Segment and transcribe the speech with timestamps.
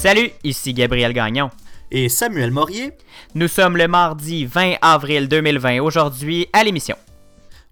[0.00, 1.50] Salut, ici Gabriel Gagnon.
[1.90, 2.92] Et Samuel Morier.
[3.34, 5.82] Nous sommes le mardi 20 avril 2020.
[5.82, 6.96] Aujourd'hui, à l'émission.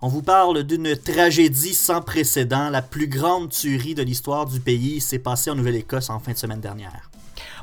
[0.02, 2.68] On vous parle d'une tragédie sans précédent.
[2.68, 6.36] La plus grande tuerie de l'histoire du pays s'est passée en Nouvelle-Écosse en fin de
[6.36, 7.10] semaine dernière.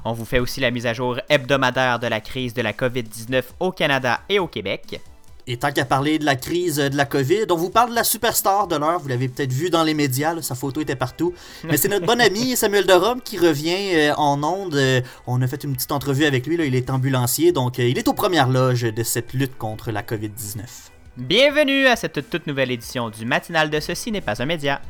[0.03, 3.43] On vous fait aussi la mise à jour hebdomadaire de la crise de la COVID-19
[3.59, 4.99] au Canada et au Québec.
[5.47, 8.03] Et tant qu'à parler de la crise de la COVID, on vous parle de la
[8.03, 8.99] superstar de l'heure.
[8.99, 11.35] Vous l'avez peut-être vu dans les médias, sa photo était partout.
[11.63, 14.73] Mais c'est notre bon ami Samuel Rome qui revient euh, en ondes.
[14.73, 16.57] Euh, on a fait une petite entrevue avec lui.
[16.57, 19.91] Là, il est ambulancier, donc euh, il est aux premières loges de cette lutte contre
[19.91, 20.63] la COVID-19.
[21.17, 24.81] Bienvenue à cette toute nouvelle édition du matinal de Ceci n'est pas un média.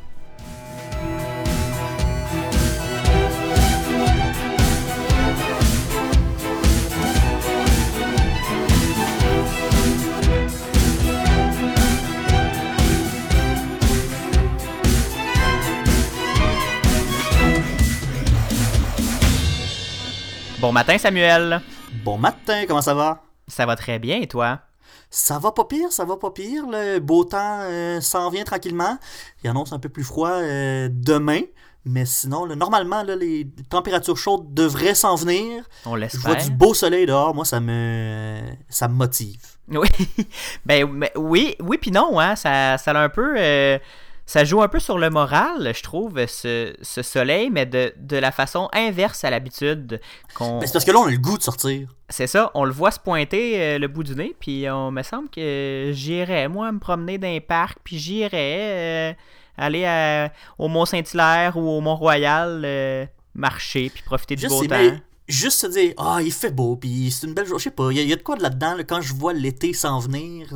[20.66, 21.60] Bon matin, Samuel.
[22.02, 23.22] Bon matin, comment ça va?
[23.46, 24.62] Ça va très bien, et toi?
[25.10, 26.64] Ça va pas pire, ça va pas pire.
[26.68, 28.98] Le beau temps euh, s'en vient tranquillement.
[29.44, 31.42] Il annonce un peu plus froid euh, demain.
[31.84, 35.62] Mais sinon, normalement, les températures chaudes devraient s'en venir.
[35.84, 36.20] On l'espère.
[36.20, 37.32] Je vois du beau soleil dehors.
[37.32, 39.38] Moi, ça me, ça me motive.
[39.68, 39.86] Oui,
[40.66, 42.34] ben, oui, oui, puis non, hein.
[42.34, 43.36] ça, ça a un peu.
[43.38, 43.78] Euh,
[44.26, 48.68] ça joue un peu sur le moral, je trouve, ce, soleil, mais de, la façon
[48.72, 50.00] inverse à l'habitude.
[50.34, 50.60] qu'on...
[50.62, 51.88] c'est parce que là, on a le goût de sortir.
[52.08, 55.02] C'est ça, on le voit se pointer euh, le bout du nez, puis on me
[55.02, 59.12] semble que j'irais, moi, me promener dans un parc, puis j'irais euh,
[59.56, 65.66] aller au Mont-Saint-Hilaire ou au Mont-Royal, euh, marcher, puis profiter du beau temps juste se
[65.66, 68.12] dire ah il fait beau puis c'est une belle journée je sais pas il y,
[68.12, 70.46] a de quoi là-dedans quand je vois l'été s'en venir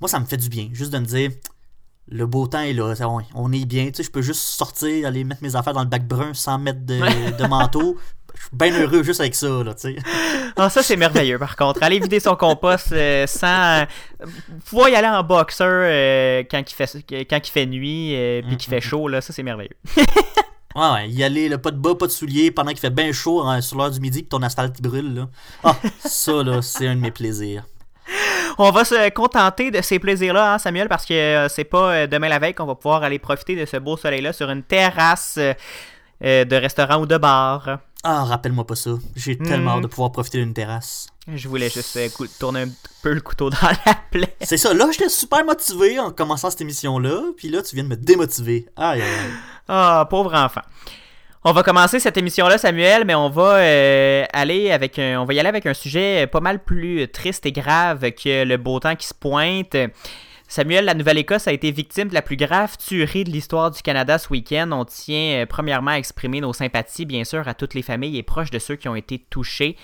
[0.00, 1.32] moi ça me fait du bien juste de me dire
[2.08, 2.94] le beau temps est là,
[3.34, 5.88] on, est bien, tu sais, je peux juste sortir, aller mettre mes affaires dans le
[5.88, 7.96] bac brun sans mettre de, manteau.
[8.34, 9.96] Je suis bien heureux juste avec ça, là, tu sais.
[10.56, 11.82] Ah, ça, c'est merveilleux, par contre.
[11.84, 13.86] Aller vider son compost euh, sans...
[14.66, 18.46] pouvoir y aller en boxer euh, quand, il fait, quand il fait nuit et euh,
[18.46, 19.76] puis qu'il fait chaud, là, ça, c'est merveilleux.
[19.96, 23.12] ouais, ouais, y aller, le pas de bas, pas de souliers, pendant qu'il fait bien
[23.12, 25.28] chaud hein, sur l'heure du midi puis ton asphalte brûle, là.
[25.62, 27.64] Ah, ça, là, c'est un de mes plaisirs
[28.58, 32.06] on va se contenter de ces plaisirs-là, hein, Samuel, parce que euh, c'est pas euh,
[32.06, 35.38] demain la veille qu'on va pouvoir aller profiter de ce beau soleil-là sur une terrasse
[35.38, 37.78] euh, de restaurant ou de bar.
[38.02, 38.90] Ah, rappelle-moi pas ça.
[39.16, 41.06] J'ai tellement hâte de pouvoir profiter d'une terrasse.
[41.26, 41.98] Je voulais juste
[42.38, 42.68] tourner un
[43.02, 44.36] peu le couteau dans la plaie.
[44.42, 47.88] C'est ça, là, j'étais super motivé en commençant cette émission-là, puis là, tu viens de
[47.88, 48.66] me démotiver.
[48.76, 49.32] Aïe, aïe, aïe.
[49.68, 50.60] Ah, pauvre enfant.
[51.46, 55.34] On va commencer cette émission-là, Samuel, mais on va euh, aller avec un, on va
[55.34, 58.96] y aller avec un sujet pas mal plus triste et grave que le beau temps
[58.96, 59.76] qui se pointe.
[60.48, 64.16] Samuel, la Nouvelle-Écosse a été victime de la plus grave tuerie de l'histoire du Canada
[64.16, 64.70] ce week-end.
[64.72, 68.22] On tient euh, premièrement à exprimer nos sympathies, bien sûr, à toutes les familles et
[68.22, 69.76] proches de ceux qui ont été touchés.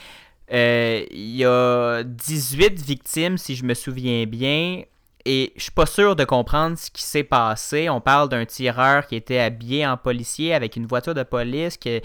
[0.52, 4.84] Euh, il y a 18 victimes, si je me souviens bien.
[5.26, 7.88] Et je suis pas sûr de comprendre ce qui s'est passé.
[7.90, 12.00] On parle d'un tireur qui était habillé en policier avec une voiture de police, qui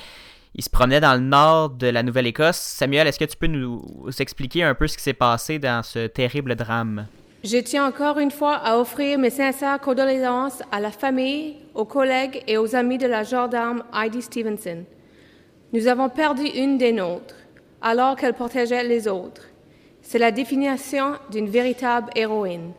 [0.60, 2.58] se promenait dans le nord de la Nouvelle-Écosse.
[2.58, 6.08] Samuel, est-ce que tu peux nous expliquer un peu ce qui s'est passé dans ce
[6.08, 7.08] terrible drame?
[7.44, 12.44] Je tiens encore une fois à offrir mes sincères condoléances à la famille, aux collègues
[12.48, 14.84] et aux amis de la gendarme Heidi Stevenson.
[15.72, 17.36] Nous avons perdu une des nôtres,
[17.82, 19.44] alors qu'elle protégeait les autres.
[20.02, 22.72] C'est la définition d'une véritable héroïne.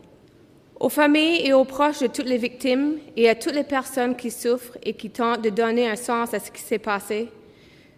[0.79, 4.29] Aux familles et aux proches de toutes les victimes et à toutes les personnes qui
[4.29, 7.29] souffrent et qui tentent de donner un sens à ce qui s'est passé,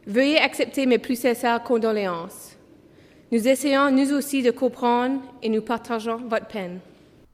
[0.07, 2.55] veuillez accepter mes plus sincères condoléances.
[3.31, 6.79] Nous essayons nous aussi de comprendre et nous partageons votre peine.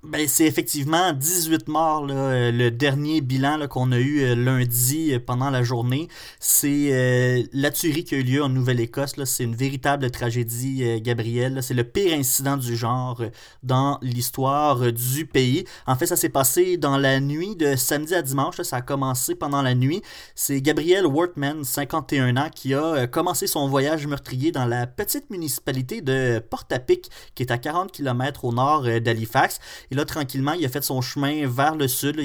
[0.07, 5.19] Ben, c'est effectivement 18 morts, euh, le dernier bilan qu'on a eu euh, lundi euh,
[5.19, 6.09] pendant la journée.
[6.39, 9.15] C'est la tuerie qui a eu lieu en Nouvelle-Écosse.
[9.25, 11.63] C'est une véritable tragédie, Gabriel.
[11.63, 13.21] C'est le pire incident du genre
[13.63, 15.65] dans l'histoire du pays.
[15.87, 18.61] En fait, ça s'est passé dans la nuit de samedi à dimanche.
[18.61, 20.01] Ça a commencé pendant la nuit.
[20.35, 26.01] C'est Gabriel Wortman, 51 ans, qui a commencé son voyage meurtrier dans la petite municipalité
[26.01, 29.59] de Port-à-Pic, qui est à 40 km au nord d'Halifax
[29.95, 32.21] là, tranquillement, il a fait son chemin vers le sud.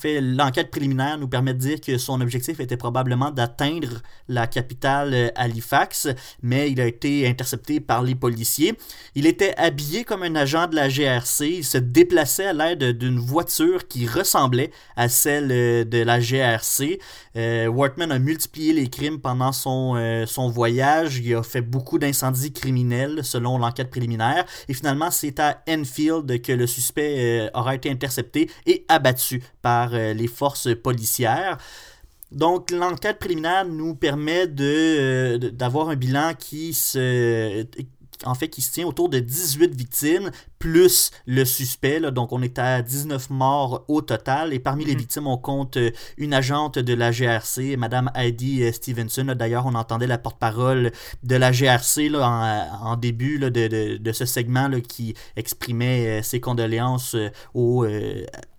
[0.00, 5.14] Fait, l'enquête préliminaire nous permet de dire que son objectif était probablement d'atteindre la capitale
[5.14, 6.08] euh, Halifax,
[6.42, 8.76] mais il a été intercepté par les policiers.
[9.14, 11.48] Il était habillé comme un agent de la GRC.
[11.48, 16.98] Il se déplaçait à l'aide d'une voiture qui ressemblait à celle euh, de la GRC.
[17.36, 21.18] Euh, Wortman a multiplié les crimes pendant son, euh, son voyage.
[21.18, 24.44] Il a fait beaucoup d'incendies criminels selon l'enquête préliminaire.
[24.68, 29.90] Et finalement, c'est à Enfield que le suspect euh, aura été intercepté et abattu par
[29.90, 31.58] les forces policières.
[32.30, 37.64] Donc, l'enquête préliminaire nous permet de, d'avoir un bilan qui se,
[38.24, 42.00] en fait, qui se tient autour de 18 victimes, plus le suspect.
[42.10, 44.52] donc, on est à 19 morts au total.
[44.52, 44.98] Et parmi les mhm.
[44.98, 49.34] victimes, on compte euh, une agente de la GRC, Madame Heidi euh, Stevenson.
[49.36, 50.92] D'ailleurs, on entendait la porte-parole
[51.22, 57.16] de la GRC là, en, début de, ce segment qui exprimait euh, ses condoléances
[57.54, 57.84] au,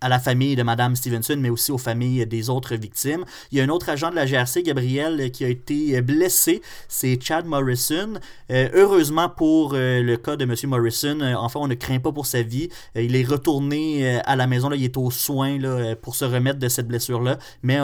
[0.00, 3.24] à la famille de Madame Stevenson, mais aussi aux familles des autres victimes.
[3.52, 6.62] Il y a un autre agent de la GRC, Gabriel, qui a été blessé.
[6.88, 8.14] C'est Chad Morrison.
[8.50, 10.54] heureusement pour le cas de M.
[10.64, 12.68] Morrison, enfin, on a créé pas pour sa vie.
[12.96, 15.96] Euh, il est retourné euh, à la maison, là, il est aux soins là, euh,
[16.00, 17.38] pour se remettre de cette blessure-là.
[17.62, 17.78] Mais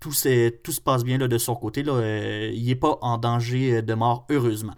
[0.00, 0.12] tout,
[0.62, 1.82] tout, se passe bien là, de son côté.
[1.82, 2.00] Là,
[2.52, 4.74] il n'est pas en danger de mort, heureusement.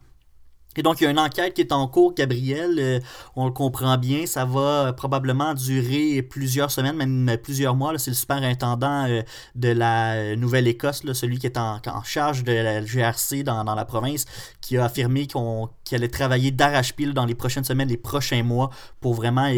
[0.76, 3.00] Et donc, il y a une enquête qui est en cours, Gabriel, euh,
[3.34, 7.96] on le comprend bien, ça va probablement durer plusieurs semaines, même plusieurs mois.
[7.98, 9.22] C'est le superintendant euh,
[9.54, 14.24] de la Nouvelle-Écosse, celui qui est en, charge de la GRC dans, la province,
[14.60, 18.70] qui a affirmé qu'on allait travailler d'arrache-pile dans les prochaines semaines, les prochains mois,
[19.00, 19.48] pour vraiment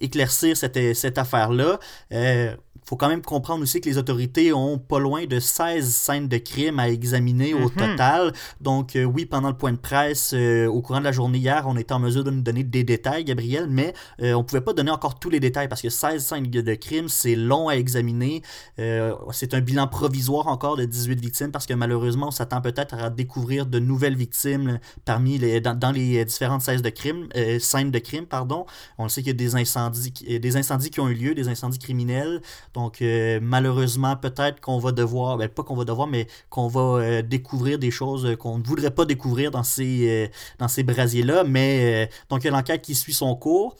[0.00, 1.78] éclaircir cette, cette affaire-là.
[2.12, 2.54] Euh,
[2.84, 6.38] faut quand même comprendre aussi que les autorités ont pas loin de 16 scènes de
[6.38, 7.70] crime à examiner au mhm.
[7.70, 8.32] total.
[8.60, 11.64] Donc euh, oui, pendant le point de presse, euh, au courant de la journée hier,
[11.66, 14.72] on était en mesure de nous donner des détails, Gabriel, mais euh, on pouvait pas
[14.72, 18.42] donner encore tous les détails parce que 16 scènes de crime, c'est long à examiner.
[18.76, 23.10] c'est un bilan provisoire encore de 18 victimes parce que malheureusement, on s'attend peut-être à
[23.10, 27.28] découvrir de nouvelles victimes parmi les, dans, les différentes scènes de crime,
[27.58, 28.66] scènes de crime, pardon.
[28.98, 31.78] On sait qu'il y a des incendies, des incendies qui ont eu lieu, des incendies
[31.78, 32.40] criminels.
[32.74, 36.80] Donc, euh, malheureusement, peut-être qu'on va devoir, ben, pas qu'on va devoir, mais qu'on va
[36.80, 40.30] euh, découvrir des choses qu'on ne voudrait pas découvrir dans ces,
[40.60, 41.44] euh, ces brasiers-là.
[41.44, 43.76] Mais, donc, il y a l'enquête qui suit son cours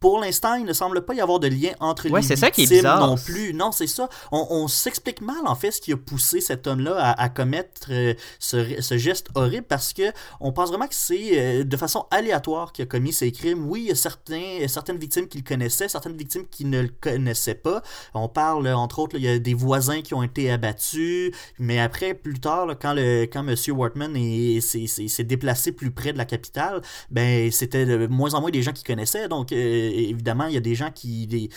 [0.00, 2.64] pour l'instant, il ne semble pas y avoir de lien entre les c'est ça qui
[2.64, 3.06] est bizarre.
[3.06, 3.52] non plus.
[3.54, 4.08] Non, c'est ça.
[4.30, 8.98] On, s'explique mal, en fait, ce qui a poussé cet homme-là à, commettre euh, ce,
[8.98, 12.86] geste horrible parce que on pense vraiment que c'est euh, de façon aléatoire qu'il a
[12.86, 13.68] commis ces crimes.
[13.68, 17.54] Oui, il y a certains, certaines victimes qu'il connaissait, certaines victimes qui ne le connaissaient
[17.54, 17.82] pas.
[18.14, 22.14] On parle, entre autres, il y a des voisins qui ont été abattus, mais après,
[22.14, 23.54] plus tard, quand, le, quand M.
[23.76, 24.14] Wortman
[24.60, 28.72] s'est déplacé plus près de la capitale, ben c'était de moins en moins des gens
[28.72, 29.28] qui connaissaient.
[29.28, 31.50] Donc, euh, évidemment, il y a des gens qui.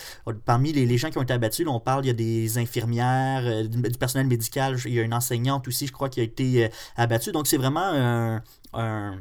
[0.46, 3.68] parmi les, gens qui ont été abattus, on parle, il y a des infirmières, euh,
[3.68, 6.70] du, personnel médical, il y a une enseignante aussi, je crois, qui a été euh,
[6.96, 7.32] abattue.
[7.32, 8.42] Donc, c'est vraiment
[8.74, 9.16] un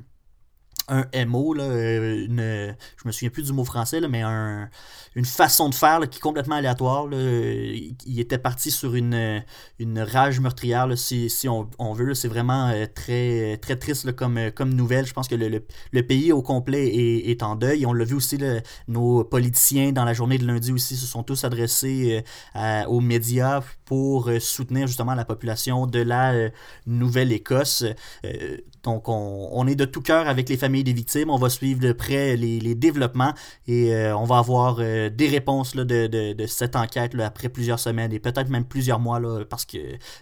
[1.26, 4.68] MO, là, euh, une, je me souviens plus du mot français, là, mais un,
[5.14, 7.06] une façon de faire qui est complètement aléatoire.
[7.12, 9.44] Il était parti sur une,
[9.96, 12.14] rage meurtrière, si, si on, veut.
[12.14, 15.06] C'est vraiment euh, très, très triste comme, comme nouvelle.
[15.06, 17.86] Je pense que le, pays au complet est, en deuil.
[17.86, 18.38] on l'a vu aussi,
[18.88, 22.24] nos politiciens dans la journée de lundi aussi se sont tous adressés
[22.56, 26.50] euh, aux médias pour soutenir justement la population de la
[26.86, 27.84] Nouvelle-Écosse.
[28.84, 31.28] donc on, on est de tout cœur avec les familles des victimes.
[31.30, 33.34] On va suivre de près les, développements
[33.66, 37.78] et euh, on va avoir euh, des réponses là, de, cette enquête là, après plusieurs
[37.78, 39.78] semaines et peut-être même plusieurs mois là, parce que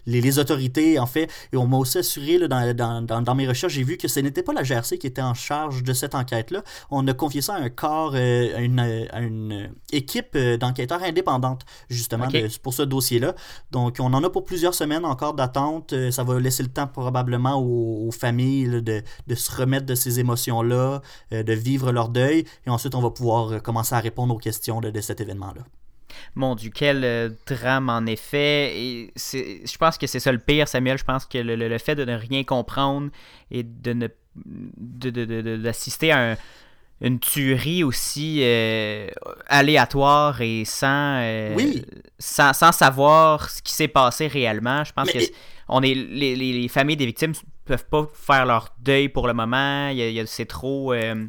[0.07, 3.85] les, autorités, en fait, et on m'a aussi assuré là, dans, dans, mes recherches, j'ai
[3.85, 6.63] vu que ce n'était pas la GRC qui était en charge de cette enquête-là.
[6.91, 8.57] On a confié ça à un corps, euh,
[9.13, 12.29] à, une, équipe d'enquêteurs indépendante, justement,
[12.63, 13.35] pour ce dossier-là.
[13.71, 15.95] Donc, on en a pour plusieurs semaines encore d'attente.
[16.11, 19.03] Ça va laisser le temps probablement aux, familles de,
[19.35, 21.01] se remettre de ces émotions là
[21.33, 24.39] euh, de vivre leur deuil, et ensuite on va pouvoir euh, commencer à répondre aux
[24.39, 25.63] questions de, cet événement-là.
[26.35, 28.73] Mon Dieu, quel euh, drame en effet.
[28.77, 30.99] Et je pense que c'est ça le pire, Samuel.
[30.99, 33.11] Je pense que le, fait de ne rien comprendre
[33.51, 36.37] et de ne d'assister à
[37.01, 38.43] une tuerie aussi
[39.47, 41.23] aléatoire et sans,
[42.19, 44.85] sans, sans, savoir ce qui s'est passé réellement.
[44.85, 45.19] Je pense que
[45.69, 47.35] on est les, les, familles des victimes
[47.69, 49.89] peuvent pas faire leur deuil pour le moment.
[49.89, 50.93] Il c'est trop.
[50.93, 51.27] Euh,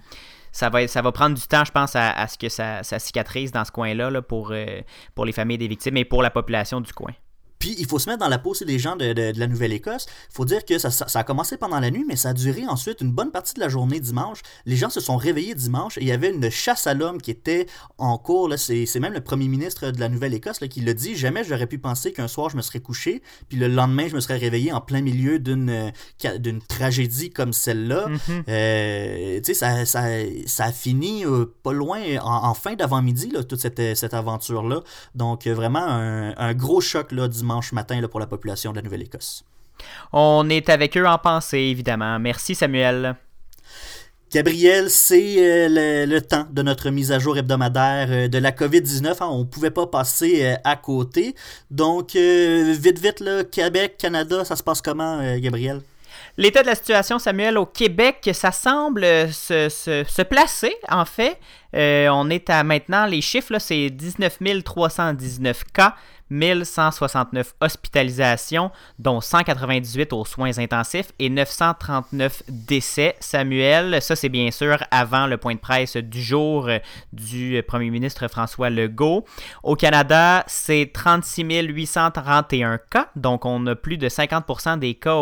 [0.52, 3.52] ça va, ça va prendre du temps, je pense, à, ce que ça, ça, cicatrise
[3.52, 4.82] dans ce coin-là là, pour, euh,
[5.14, 7.14] pour les familles des victimes et pour la population du coin.
[7.60, 10.06] Puis il faut se mettre dans la peau des gens de, de, la Nouvelle-Écosse.
[10.32, 12.66] Il faut dire que ça, ça, a commencé pendant la nuit, mais ça a duré
[12.66, 14.40] ensuite une bonne partie de la journée dimanche.
[14.66, 17.32] Les gens se sont réveillés dimanche et il y avait une chasse à l'homme qui
[17.32, 18.50] était en cours.
[18.58, 21.16] C'est même le premier ministre de la Nouvelle-Écosse qui l'a dit.
[21.16, 24.22] Jamais j'aurais pu penser qu'un soir je me serais couché, puis le lendemain je me
[24.22, 25.92] serais réveillé en plein milieu d'une
[26.40, 28.08] d'une tragédie comme celle-là.
[28.08, 28.44] Mm-hmm.
[28.48, 30.04] Euh, tu sais, ça, ça,
[30.46, 34.82] ça, a fini euh, pas loin, en, fin d'avant-midi, toute cette, cette aventure-là.
[35.16, 38.76] Donc vraiment un, un gros choc là, dimanche dimanche matin là, pour la population de
[38.76, 39.44] la Nouvelle-Écosse.
[40.14, 42.20] On est avec eux en pensée, évidemment.
[42.20, 43.16] Merci, Samuel.
[44.32, 49.08] Gabriel, c'est le, temps de notre mise à jour hebdomadaire de la COVID-19.
[49.08, 49.28] Hein.
[49.32, 51.34] on ne pouvait pas passer à côté.
[51.72, 55.82] Donc, vite, vite, là, Québec, Canada, ça se passe comment, Gabriel?
[56.38, 59.02] L'état de la situation, Samuel, au Québec, ça semble
[59.32, 61.40] se, placer, en fait.
[61.74, 65.96] on est à maintenant, les chiffres, c'est 19 319 cas,
[66.30, 73.16] 1169 hospitalisations, dont 198 aux soins intensifs et 939 décès.
[73.20, 76.80] Samuel, ça c'est bien sûr avant le point de presse du jour euh,
[77.14, 79.26] du premier ministre François Legault.
[79.64, 85.20] Au Canada, c'est 36 831 cas, donc on a plus de 50% des cas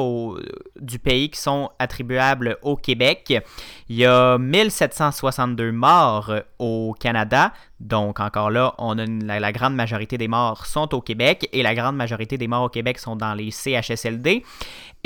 [0.79, 3.33] du pays qui sont attribuables au Québec.
[3.89, 10.17] Il y a 1762 morts au Canada, donc, encore là, on a la, grande majorité
[10.17, 13.35] des morts sont au Québec et la grande majorité des morts au Québec sont dans
[13.35, 14.43] les CHSLD.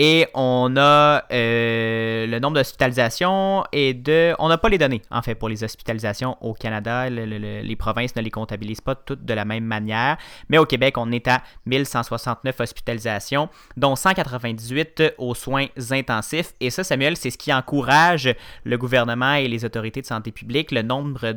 [0.03, 4.33] Et on a euh, le nombre d'hospitalisations et de.
[4.39, 7.07] On n'a pas les données, en fait, pour les hospitalisations au Canada.
[7.07, 10.17] les provinces ne les comptabilisent pas toutes de la même manière.
[10.49, 16.55] Mais au Québec, on est à 1169 hospitalisations, dont 198 aux soins intensifs.
[16.59, 20.71] Et ça, Samuel, c'est ce qui encourage le gouvernement et les autorités de santé publique,
[20.71, 21.31] le nombre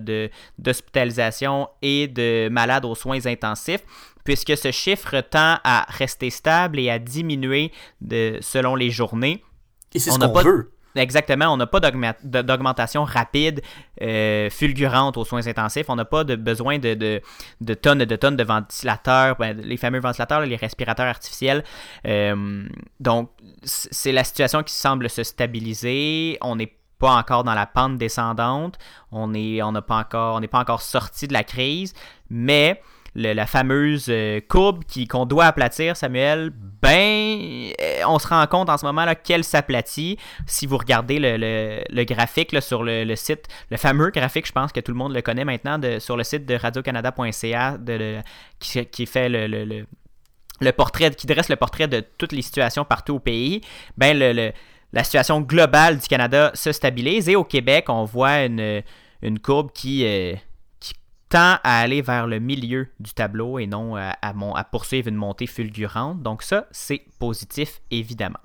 [0.58, 3.84] d'hospitalisations et de malades aux soins intensifs
[4.24, 9.42] puisque ce chiffre tend à rester stable et à diminuer de, selon les journées.
[9.94, 10.70] Et c'est ce qu'on veut.
[10.96, 13.62] Exactement, on n'a pas d'augmentation rapide,
[14.00, 15.86] euh, fulgurante aux soins intensifs.
[15.88, 16.94] On n'a pas de besoin de,
[17.60, 21.64] de, tonnes et de tonnes de ventilateurs, ben, les fameux ventilateurs, les respirateurs artificiels.
[22.06, 22.64] Euh,
[23.00, 23.30] donc,
[23.64, 26.38] c'est la situation qui semble se stabiliser.
[26.42, 28.78] On n'est pas encore dans la pente descendante.
[29.10, 31.92] On n'est on pas encore, on pas encore sorti de la crise,
[32.30, 32.80] mais
[33.14, 38.76] la fameuse euh, courbe qu'on doit aplatir, Samuel, ben, euh, on se rend compte en
[38.76, 40.18] ce moment là qu'elle s'aplatit.
[40.46, 44.92] Si vous regardez le, graphique sur le, site, le fameux graphique, je pense que tout
[44.92, 47.78] le monde le connaît maintenant, sur le site de radiocanada.ca,
[48.58, 53.20] qui, qui fait le, portrait, qui dresse le portrait de toutes les situations partout au
[53.20, 53.60] pays,
[53.96, 54.52] ben
[54.92, 58.82] la situation globale du Canada se stabilise et au Québec, on voit une,
[59.24, 60.34] une courbe qui, euh,
[61.28, 65.46] tend à aller vers le milieu du tableau et non à, à, poursuivre une montée
[65.46, 66.22] fulgurante.
[66.22, 68.38] Donc ça, c'est positif, évidemment.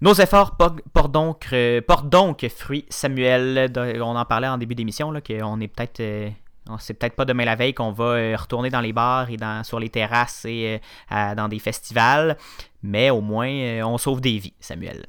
[0.00, 3.72] Nos efforts portent donc, euh, donc fruit, Samuel.
[4.02, 6.00] On en parlait en début d'émission, qu'on est peut-être...
[6.00, 6.30] Euh,
[6.78, 9.62] c'est peut-être pas demain la veille qu'on va euh, retourner dans les bars et dans,
[9.64, 12.38] sur les terrasses et dans des festivals,
[12.82, 15.04] mais au moins on sauve des vies, Samuel.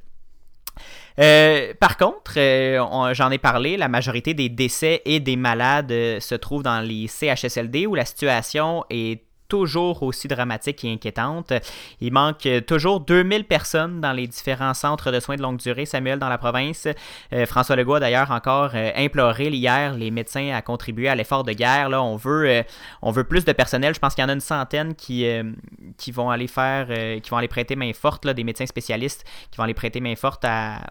[1.19, 6.19] Euh, par contre, euh, j'en ai parlé, la majorité des décès et des malades euh,
[6.19, 9.23] se trouvent dans les CHSLD où la situation est
[9.55, 11.53] toujours aussi dramatique et inquiétante.
[12.01, 16.19] Il manque toujours 2000 personnes dans les différents centres de soins de longue durée, Samuel,
[16.19, 16.89] dans la province.
[17.31, 21.45] Euh, François Legault a d'ailleurs encore euh, imploré hier les médecins à contribuer à l'effort
[21.45, 21.87] de guerre.
[21.87, 22.63] Là, on, veut, euh,
[23.01, 23.93] on veut plus de personnel.
[23.93, 25.25] Je pense qu'il y en a une centaine qui,
[25.95, 26.87] qui vont aller faire,
[27.21, 30.17] qui vont aller prêter main forte, là, des médecins spécialistes qui vont aller prêter main
[30.17, 30.45] forte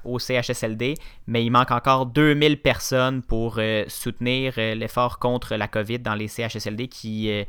[0.04, 0.94] au CHSLD.
[1.26, 6.88] Mais il manque encore 2000 personnes pour soutenir l'effort contre la COVID dans les CHSLD
[6.88, 7.44] qui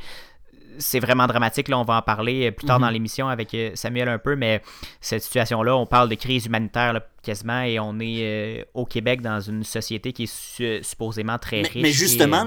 [0.77, 1.67] c'est vraiment dramatique.
[1.67, 2.93] Là, on va en parler plus tard dans mhm.
[2.93, 4.61] l'émission avec euh, Samuel un peu, mais
[5.01, 9.41] cette situation-là, on parle de crise humanitaire quasiment et on est euh, au Québec dans
[9.41, 11.81] une société qui est supposément très riche.
[11.81, 12.45] Mais justement,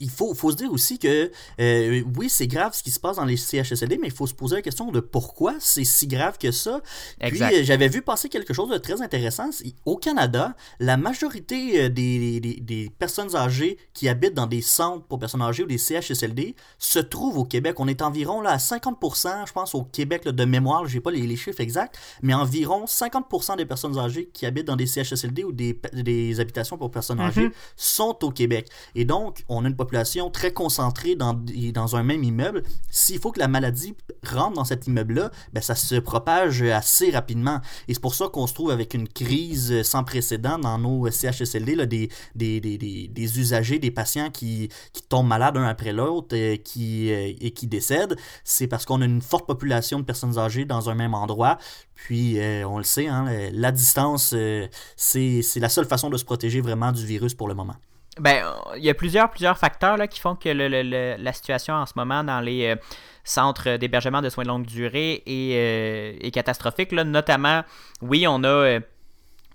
[0.00, 3.16] il faut, faut, se dire aussi que euh, oui, c'est grave ce qui se passe
[3.16, 6.38] dans les CHSLD, mais il faut se poser la question de pourquoi c'est si grave
[6.38, 6.80] que ça.
[7.20, 9.50] Puis j'avais vu passer quelque chose de très intéressant.
[9.86, 15.18] Au Canada, la majorité des, des, des, personnes âgées qui habitent dans des centres pour
[15.18, 17.80] personnes âgées ou des CHSLD se trouvent au Québec.
[17.80, 21.10] On est environ là, à 50%, je pense, au Québec de mémoire, je n'ai pas
[21.10, 24.01] les, chiffres exacts, mais environ 50% des personnes âgées
[24.32, 27.26] qui habitent dans des CHSLD ou des, des habitations pour personnes mhm.
[27.26, 28.68] âgées sont au Québec.
[28.94, 31.34] Et donc, on a une population très concentrée dans,
[31.72, 32.62] dans un même immeuble.
[32.90, 33.94] S'il faut que la maladie
[34.26, 37.60] rentre dans cet immeuble-là, ben, ça se propage assez rapidement.
[37.88, 41.74] Et c'est pour ça qu'on se trouve avec une crise sans précédent dans nos CHSLD,
[41.74, 46.36] là, des, des, des, des, usagers, des patients qui, qui tombent malades un après l'autre,
[46.36, 50.38] euh, qui, euh, et qui décèdent, c'est parce qu'on a une forte population de personnes
[50.38, 51.58] âgées dans un même endroit.
[51.94, 56.60] Puis, euh, on le sait, hein, la euh, c'est la seule façon de se protéger
[56.60, 57.76] vraiment du virus pour le moment.
[58.18, 58.44] Ben,
[58.76, 62.22] il y a plusieurs, plusieurs facteurs là, qui font que la situation en ce moment
[62.22, 62.76] dans les euh,
[63.24, 66.92] centres d'hébergement de soins de longue durée est, est catastrophique.
[66.92, 67.04] Là.
[67.04, 67.62] Notamment,
[68.02, 68.80] oui, on a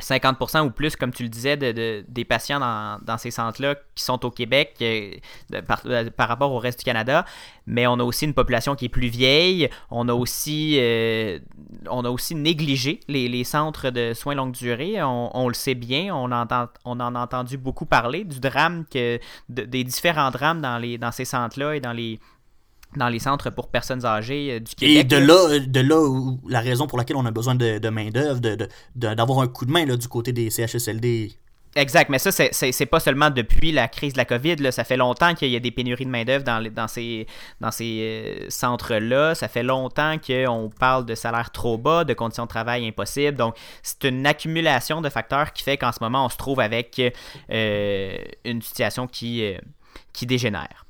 [0.02, 4.26] 50% ou plus, comme tu le disais, de, des patients dans, ces centres-là qui sont
[4.26, 5.12] au Québec euh,
[6.16, 7.26] par, rapport au reste du Canada.
[7.66, 9.70] Mais on a aussi une population qui est plus vieille.
[9.92, 11.40] On a aussi, euh,
[11.90, 15.02] on a aussi négligé les, centres de soins longue durée.
[15.04, 16.14] On, le sait bien.
[16.16, 20.78] On, entend, on en a entendu beaucoup parler du drame, que, des différents drames dans,
[20.78, 22.20] les, dans ces centres-là et dans les,
[22.96, 24.98] dans les centres pour personnes âgées euh, du Québec.
[24.98, 28.40] Et de là, de là où, la raison pour laquelle on a besoin de, main-d'œuvre,
[28.96, 31.34] d'avoir un coup de main là, du côté des CHSLD.
[31.76, 34.56] Exact, mais ça, c'est pas seulement depuis la crise de la COVID.
[34.56, 37.28] Là, ça fait longtemps qu'il y a des pénuries de main-d'œuvre dans, dans ces,
[37.62, 39.36] dans ces euh, centres-là.
[39.36, 43.38] Ça fait longtemps qu'on parle de salaires trop bas, de conditions de travail impossibles.
[43.38, 47.00] Donc, c'est une accumulation de facteurs qui fait qu'en ce moment, on se trouve avec
[47.52, 49.54] euh, une situation qui,
[50.14, 50.87] qui dégénère.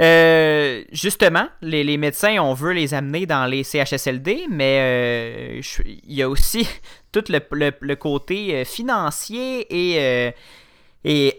[0.00, 6.22] Euh, justement, les, médecins, on veut les amener dans les CHSLD, mais euh, il y
[6.22, 6.68] a aussi
[7.12, 10.34] tout le, côté euh, financier et,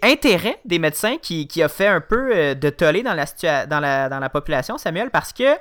[0.04, 2.70] intérêt des médecins qui, a fait un peu de
[3.82, 5.58] la, dans la population, Samuel, parce que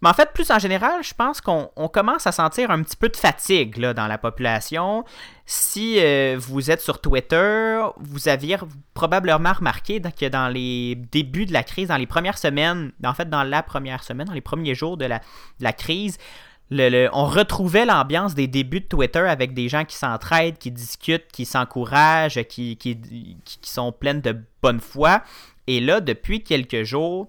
[0.00, 3.08] mais en fait, plus en général, je pense qu'on commence à sentir un petit peu
[3.08, 5.04] de fatigue là, dans la population.
[5.44, 8.58] Si euh, vous êtes sur Twitter, vous aviez
[8.94, 13.28] probablement remarqué que dans les débuts de la crise, dans les premières semaines, en fait
[13.28, 16.18] dans la première semaine, dans les premiers jours de la, crise,
[16.70, 21.44] on retrouvait l'ambiance des débuts de Twitter avec des gens qui s'entraident, qui discutent, qui
[21.44, 22.96] s'encouragent, qui, qui,
[23.62, 25.22] sont pleines de bonne foi.
[25.66, 27.28] Et là, depuis quelques jours,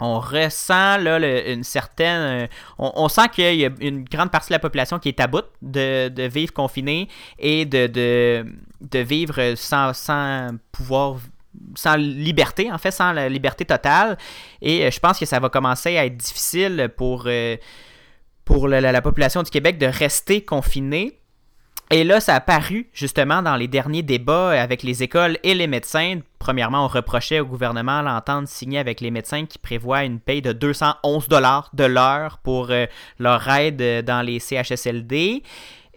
[0.00, 2.44] on ressent une certaine.
[2.44, 2.46] Euh,
[2.78, 5.44] on, sent qu'il y a une grande partie de la population qui est à bout
[5.62, 8.44] de, vivre confiné et de,
[8.92, 9.92] vivre sans,
[10.72, 11.16] pouvoir
[11.74, 14.18] sans liberté, en fait, sans la liberté totale.
[14.60, 17.56] Et euh, je pense que ça va commencer à être difficile pour, euh,
[18.44, 21.20] pour la, population du Québec de rester confinée.
[21.92, 25.68] Et là, ça a paru justement dans les derniers débats avec les écoles et les
[25.68, 26.18] médecins.
[26.40, 30.52] Premièrement, on reprochait au gouvernement l'entente signée avec les médecins qui prévoit une paye de
[30.52, 32.86] 211 dollars de l'heure pour euh,
[33.20, 35.44] leur aide dans les CHSLD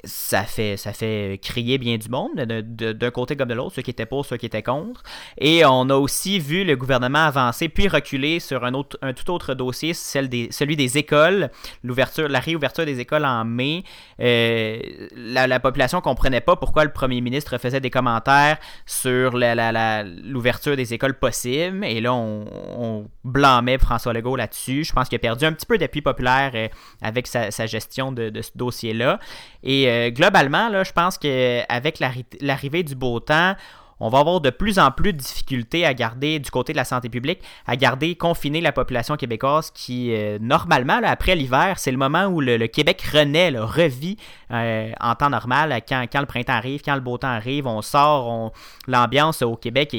[0.03, 3.91] ça fait, ça fait crier bien du monde, d'un côté comme de l'autre, ceux qui
[3.91, 5.03] étaient pour, ceux qui étaient contre.
[5.37, 9.29] Et on a aussi vu le gouvernement avancer puis reculer sur un, autre, un tout
[9.31, 11.49] autre dossier, celui des écoles,
[11.83, 13.83] l'ouverture, la réouverture des écoles en mai.
[14.21, 14.79] Euh,
[15.15, 20.93] la, la, population comprenait pas pourquoi le premier ministre faisait des commentaires sur l'ouverture des
[20.93, 21.83] écoles possibles.
[21.83, 24.83] Et là, on, blâmait François Legault là-dessus.
[24.83, 26.67] Je pense qu'il a perdu un petit peu d'appui populaire euh,
[27.01, 29.19] avec sa, sa gestion de, de ce dossier-là.
[29.63, 31.99] Et euh, globalement, là, je pense qu'avec
[32.41, 33.55] l'arrivée du beau temps,
[34.01, 36.85] on va avoir de plus en plus de difficultés à garder, du côté de la
[36.85, 41.97] santé publique, à garder, confiner la population québécoise qui, euh, normalement, après l'hiver, c'est le
[41.97, 44.17] moment où le, Québec renaît, revit
[44.51, 48.53] euh, en temps normal, quand, le printemps arrive, quand le beau temps arrive, on sort,
[48.87, 49.95] l'ambiance au Québec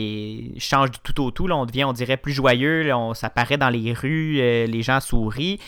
[0.58, 3.68] change du tout au tout, on devient, on dirait, plus joyeux, on, ça paraît dans
[3.68, 5.58] les rues, les gens sourient.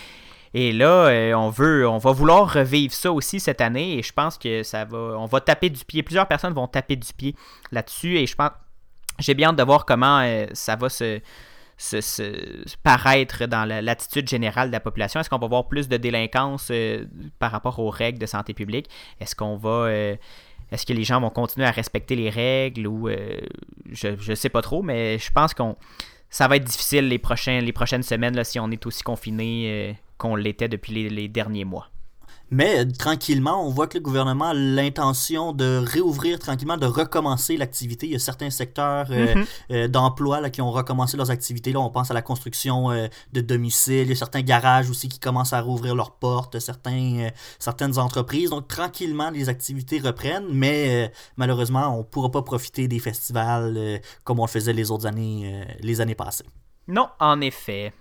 [0.54, 3.98] Et là, euh, on veut, on va vouloir revivre ça aussi cette année.
[3.98, 6.02] Et je pense que ça va, on va taper du pied.
[6.02, 7.34] Plusieurs personnes vont taper du pied
[7.70, 8.18] là-dessus.
[8.18, 8.50] Et je pense,
[9.18, 11.20] j'ai bien hâte de voir comment euh, ça va se,
[11.78, 15.20] se, paraître dans l'attitude générale de la population.
[15.20, 17.06] Est-ce qu'on va voir plus de délinquance euh,
[17.38, 18.90] par rapport aux règles de santé publique?
[19.20, 19.90] Est-ce qu'on va
[20.70, 23.10] est-ce que les gens vont continuer à respecter les règles ou
[23.90, 25.76] je ne sais pas trop, mais je pense qu'on
[26.30, 29.98] ça va être difficile les, prochains, les prochaines semaines là, si on est aussi confiné
[30.22, 31.88] qu'on l'était depuis les, derniers mois.
[32.52, 37.56] Mais euh, tranquillement, on voit que le gouvernement a l'intention de réouvrir tranquillement, de recommencer
[37.56, 38.06] l'activité.
[38.06, 39.44] Il y a certains secteurs euh, mhm.
[39.72, 41.72] euh, d'emploi qui ont recommencé leurs activités.
[41.72, 42.90] Là, on pense à la construction
[43.32, 44.02] de domiciles.
[44.02, 48.50] Il y a certains garages aussi qui commencent à rouvrir leurs portes, certains, certaines entreprises.
[48.50, 54.38] Donc tranquillement, les activités reprennent, mais malheureusement, on ne pourra pas profiter des festivals comme
[54.38, 56.46] on le faisait les autres années, les années passées.
[56.86, 57.92] Non, en effet.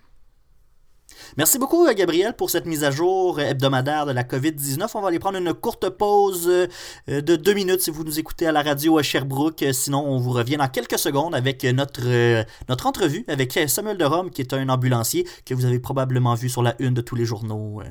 [1.37, 4.89] Merci beaucoup, euh, Gabriel, pour cette mise à jour hebdomadaire de la COVID-19.
[4.95, 6.67] On va aller prendre une courte pause euh,
[7.07, 9.63] de deux minutes si vous nous écoutez à la radio à Sherbrooke.
[9.71, 14.03] Sinon, on vous revient dans quelques secondes avec notre, euh, notre entrevue avec Samuel de
[14.03, 17.15] Rome, qui est un ambulancier que vous avez probablement vu sur la une de tous
[17.15, 17.81] les journaux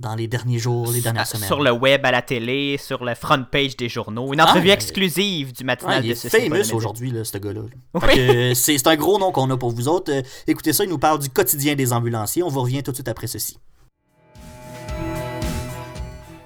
[0.00, 1.46] dans les derniers jours, les dernières semaines.
[1.46, 4.32] Sur le web, à la télé, sur le front page des journaux.
[4.32, 8.54] Une entrevue ah, exclusive du matinal de ce famous aujourd'hui, ce gars-là.
[8.54, 10.12] C'est un gros nom qu'on a pour vous autres.
[10.12, 12.42] Euh, écoutez ça, il nous parle du quotidien des ambulanciers.
[12.42, 13.58] On vous revient tout de suite après ceci.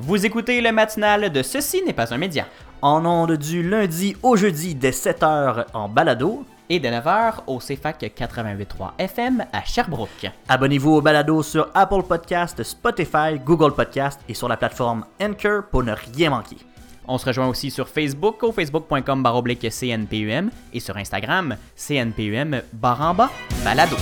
[0.01, 2.47] Vous écoutez le matinal de Ceci n'est pas un média.
[2.83, 8.03] En ondes du lundi au jeudi dès 7h en balado et de 9h au CFAC
[8.16, 10.31] 88.3 FM à Sherbrooke.
[10.48, 15.83] Abonnez-vous au balado sur Apple Podcast, Spotify, Google Podcast et sur la plateforme Anchor pour
[15.83, 16.57] ne rien manquer.
[17.07, 23.31] On se rejoint aussi sur Facebook au facebook.com baroblique CNPUM et sur Instagram CNPUM baramba
[23.62, 23.96] balado.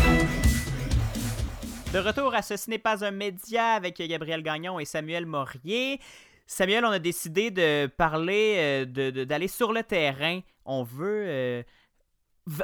[1.92, 6.00] De retour à ce Ce n'est pas un média avec Gabriel Gagnon et Samuel Morier.
[6.46, 10.40] Samuel, on a décidé de parler, euh, d'aller sur le terrain.
[10.64, 11.62] On veut euh,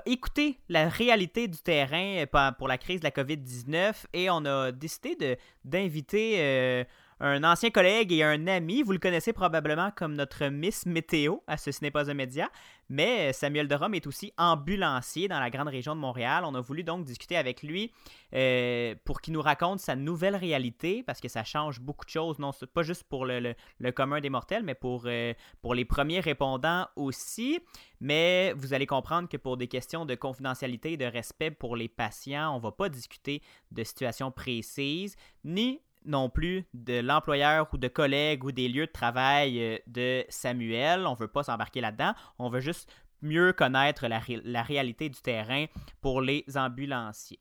[0.07, 4.73] écouter la réalité du terrain euh, pour la crise de la COVID-19 et on a
[4.73, 6.85] décidé d'inviter
[7.21, 8.83] un ancien collègue et un ami.
[8.83, 12.49] Vous le connaissez probablement comme notre Miss Météo à ce, ce n'est pas un média.
[12.91, 16.45] Mais Samuel Derome est aussi ambulancier dans la grande région de Montréal.
[16.47, 17.93] On a voulu donc discuter avec lui
[18.35, 22.39] euh, pour qu'il nous raconte sa nouvelle réalité parce que ça change beaucoup de choses.
[22.39, 23.55] Non, pas juste pour le,
[23.95, 27.61] commun des mortels, mais pour, euh, pour les premiers répondants aussi.
[28.01, 31.89] Mais vous allez comprendre que pour des questions de confidentialité et de respect pour les
[31.89, 37.79] patients, on ne va pas discuter de situations précises ni non plus de l'employeur ou
[37.79, 41.07] de collègues ou des lieux de travail euh, de Samuel.
[41.07, 42.15] On ne veut pas s'embarquer là-dedans.
[42.39, 42.91] On veut juste
[43.23, 45.67] mieux connaître la, réalité du terrain
[46.01, 47.41] pour les ambulanciers.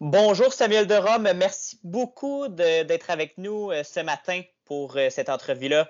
[0.00, 5.30] Bonjour Samuel de Rome, merci beaucoup d'être avec nous euh, ce matin pour euh, cette
[5.30, 5.88] entrevue-là.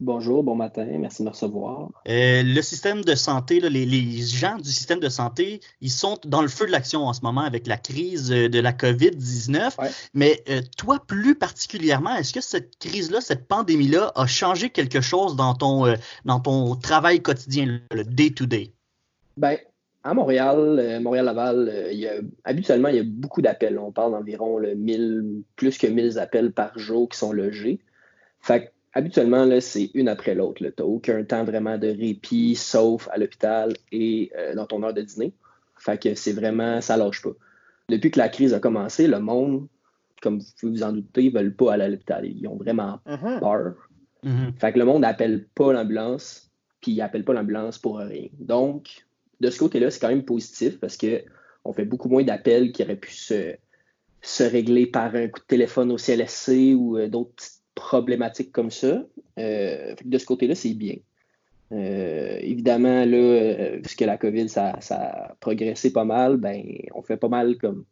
[0.00, 1.90] Bonjour, bon matin, merci de me recevoir.
[2.08, 6.46] Euh, le système de santé, les, gens du système de santé, ils sont dans le
[6.46, 9.72] feu de l'action en ce moment avec la crise euh, de la COVID-19.
[10.14, 15.34] Mais euh, toi, plus particulièrement, est-ce que cette crise-là, cette pandémie-là, a changé quelque chose
[15.34, 15.92] dans ton,
[16.24, 18.70] dans ton travail quotidien, le day-to-day?
[19.36, 19.56] Ben,
[20.04, 21.90] à Montréal, Montréal-Laval,
[22.44, 23.80] habituellement, il y a beaucoup d'appels.
[23.80, 24.60] On parle d'environ
[25.56, 27.80] plus que 1000 appels par jour qui sont logés.
[28.40, 30.58] Fait habituellement, là, c'est une après l'autre.
[30.58, 34.94] Tu n'as aucun temps vraiment de répit, sauf à l'hôpital et euh, dans ton heure
[34.94, 35.32] de dîner.
[35.76, 37.32] Fait que c'est vraiment, ça lâche pas.
[37.88, 39.68] Depuis que la crise a commencé, le monde,
[40.20, 42.26] comme vous pouvez vous en douter, ils veulent pas aller à l'hôpital.
[42.26, 43.40] Ils ont vraiment mm-hmm.
[43.40, 43.74] peur.
[44.24, 44.58] Mm-hmm.
[44.58, 48.28] Fait que le monde n'appelle pas l'ambulance, puis il n'appelle pas l'ambulance pour rien.
[48.38, 49.06] Donc,
[49.40, 51.22] de ce côté-là, c'est quand même positif parce que
[51.64, 53.54] on fait beaucoup moins d'appels qui auraient pu se,
[54.22, 58.70] se régler par un coup de téléphone au CLSC ou euh, d'autres petites problématiques comme
[58.70, 59.04] ça.
[59.38, 60.96] Euh, de ce côté-là, c'est bien.
[61.72, 66.62] Euh, évidemment, là, euh, puisque la COVID, ça, a progressé pas mal, ben,
[66.94, 67.84] on fait pas mal comme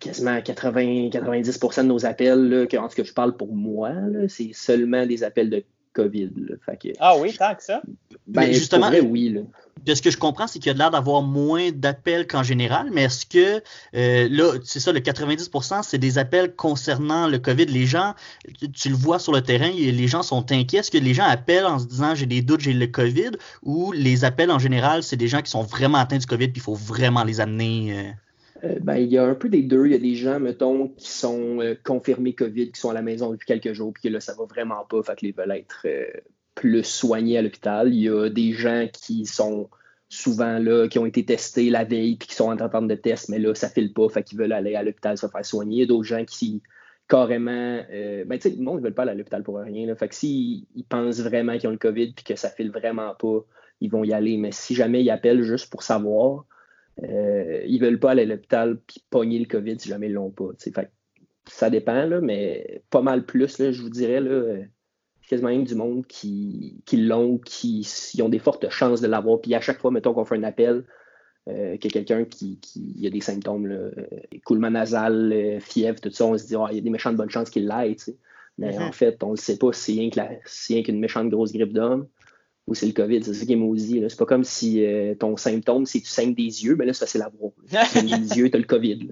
[0.00, 3.92] quasiment 80-90% de nos appels, là, que, en tout cas, je parle pour moi,
[4.26, 5.64] c'est seulement des appels de
[6.02, 6.30] COVID.
[6.98, 7.82] ah oui, tant que ça?
[8.26, 9.30] Ben, justement, oui.
[9.30, 9.40] Là
[9.84, 12.90] de ce que je comprends, c'est qu'il y a l'air d'avoir moins d'appels qu'en général,
[12.92, 13.62] mais est-ce que
[13.94, 17.66] euh, là, c'est ça, le 90%, c'est des appels concernant le COVID.
[17.66, 18.14] Les gens,
[18.74, 20.78] tu le vois sur le terrain, les gens sont inquiets.
[20.78, 23.30] Est-ce que les gens appellent en se disant j'ai des doutes, j'ai le COVID,
[23.62, 26.60] ou les appels en général, c'est des gens qui sont vraiment atteints du COVID, puis
[26.60, 27.92] il faut vraiment les amener?
[27.92, 28.10] Euh?
[28.64, 29.86] Euh, ben, il y a un peu des deux.
[29.86, 33.30] Il y a des gens, mettons, qui sont confirmés COVID, qui sont à la maison
[33.30, 35.86] depuis quelques jours, puis que là, ça va vraiment pas, fait que les veulent être
[36.54, 37.92] plus soignés à l'hôpital.
[37.94, 39.70] Il y a des gens qui sont
[40.08, 43.28] souvent là, qui ont été testés la veille puis qui sont en attente de test,
[43.28, 45.86] mais là, ça file pas, fait qu'ils veulent aller à l'hôpital se faire soigner.
[45.86, 46.62] D'autres gens qui
[47.10, 47.82] carrément.
[47.92, 49.86] Euh, ben, tu sais, le monde ne veut pas aller à l'hôpital pour rien.
[49.86, 49.96] Là.
[49.96, 53.44] Fait que s'ils pensent vraiment qu'ils ont le COVID puis que ça file vraiment pas,
[53.80, 54.36] ils vont y aller.
[54.38, 56.44] Mais si jamais ils appellent juste pour savoir,
[57.02, 60.30] euh, ils veulent pas aller à l'hôpital puis pogner le COVID si jamais ils l'ont
[60.30, 60.50] pas.
[60.58, 60.90] Fait
[61.46, 64.20] ça dépend, là, mais pas mal plus, là, je vous dirais.
[64.20, 64.62] Là,
[65.30, 67.86] quasiment du monde qui, qui l'ont, qui,
[68.20, 69.40] ont des fortes chances de l'avoir.
[69.40, 70.84] Puis à chaque fois, mettons qu'on fait un appel,
[71.48, 75.60] euh, qu'il y a quelqu'un qui, qui a des symptômes, là, euh, écoulement nasal, euh,
[75.60, 77.66] fièvre, tout ça, on se dit, ah, il y a des méchantes bonnes chances qu'il
[77.66, 77.96] l'aille.
[78.58, 78.88] Mais mm-hmm.
[78.88, 82.08] en fait, on ne le sait pas c'est rien qu'une méchante grosse grippe d'homme
[82.70, 83.22] ou c'est le COVID.
[83.24, 84.02] C'est ça qui est maudit.
[84.08, 84.82] C'est pas comme si
[85.18, 87.52] ton symptôme, c'est tu saignes des yeux, mais là, c'est facile à voir.
[87.68, 89.08] Tu saignes des yeux, tu as le COVID.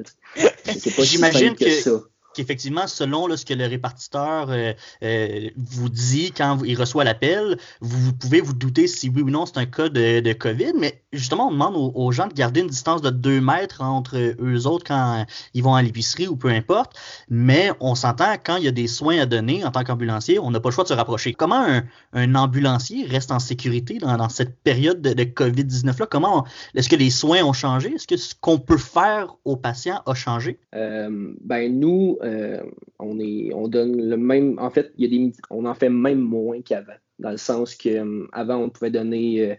[0.64, 1.90] C'est pas J'imagine que, que ça
[2.38, 4.72] qu'effectivement, selon ce que le répartiteur euh,
[5.02, 9.44] euh, vous dit quand il reçoit l'appel, vous, pouvez vous douter si oui ou non
[9.46, 10.74] c'est un cas de, COVID.
[10.78, 14.66] Mais justement, on demande aux, gens de garder une distance de 2 mètres entre eux
[14.66, 16.92] autres quand ils vont à l'épicerie ou peu importe.
[17.28, 20.50] Mais on s'entend quand il y a des soins à donner en tant qu'ambulancier, on
[20.50, 21.34] n'a pas le choix de se rapprocher.
[21.34, 21.80] Comment
[22.12, 26.06] un, ambulancier reste en sécurité dans, cette période de, COVID-19-là?
[26.06, 27.94] Comment est-ce que les soins ont changé?
[27.94, 30.60] Est-ce que ce qu'on peut faire aux patients a changé?
[30.74, 32.62] Euh, ben nous, euh,
[32.98, 34.58] on, donne le même.
[34.58, 37.74] En fait, il y a des, on en fait même moins qu'avant, dans le sens
[37.74, 39.58] qu'avant, euh, on pouvait donner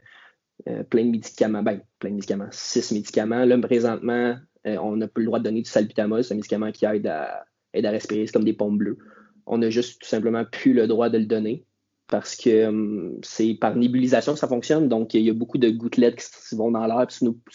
[0.68, 3.46] euh, plein de médicaments, ben, plein de médicaments, six médicaments.
[3.46, 6.86] Là, présentement, on n'a plus le droit de donner du salbutamol, c'est un médicament qui
[6.86, 8.98] aide à, à respirer, c'est comme des pompes bleues.
[9.46, 11.66] On n'a juste tout simplement plus le droit de le donner
[12.08, 14.90] parce que c'est par nébulisation que ça fonctionne.
[14.90, 17.08] Donc, il y a beaucoup de gouttelettes qui vont dans l'air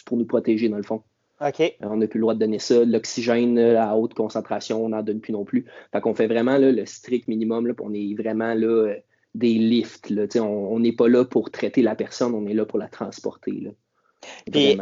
[0.07, 1.03] pour nous protéger, dans le fond.
[1.41, 2.85] On n'a plus le droit de donner ça.
[2.85, 5.67] L'oxygène à haute concentration, on n'en donne plus non plus.
[5.93, 7.67] Fait qu'on fait vraiment le strict minimum.
[7.67, 8.95] Là, on est vraiment là,
[9.35, 10.11] des lifts.
[10.11, 10.27] Là.
[10.41, 13.75] On n'est pas là pour traiter la personne, on est là pour la transporter.
[14.51, 14.79] Puis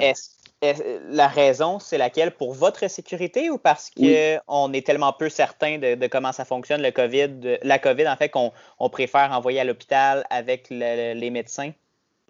[1.11, 2.31] la raison, c'est laquelle?
[2.33, 6.93] Pour votre sécurité ou parce qu'on est tellement peu certain de, comment ça fonctionne, le
[6.93, 11.73] COVID, la COVID, en fait, qu'on on préfère envoyer à l'hôpital avec les médecins?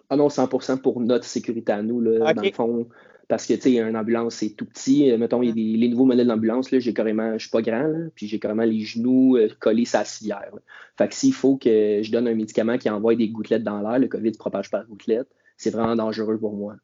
[0.09, 2.01] Ah non, 100% pour notre sécurité à nous.
[2.01, 2.87] Là, Dans le fond,
[3.33, 5.11] parce que, tu sais, une ambulance, c'est tout petit.
[5.11, 7.51] Euh, mettons, il y a des, les nouveaux modèles d'ambulance, là, j'ai carrément, je suis
[7.51, 10.53] pas grand, puis j'ai carrément les genoux euh, collés sa civière.
[10.99, 13.99] Fait que s'il faut que je donne un médicament qui envoie des gouttelettes dans l'air,
[13.99, 16.77] le COVID ne propage par gouttelettes, c'est vraiment dangereux pour moi.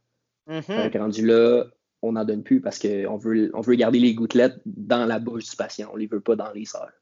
[0.47, 0.61] Mm
[0.99, 1.65] rendu là,
[2.01, 5.51] on n'en donne plus parce qu'on veut, on veut garder les gouttelettes dans la bouche
[5.51, 5.91] du patient.
[5.93, 6.93] On ne les veut pas dans les sœurs.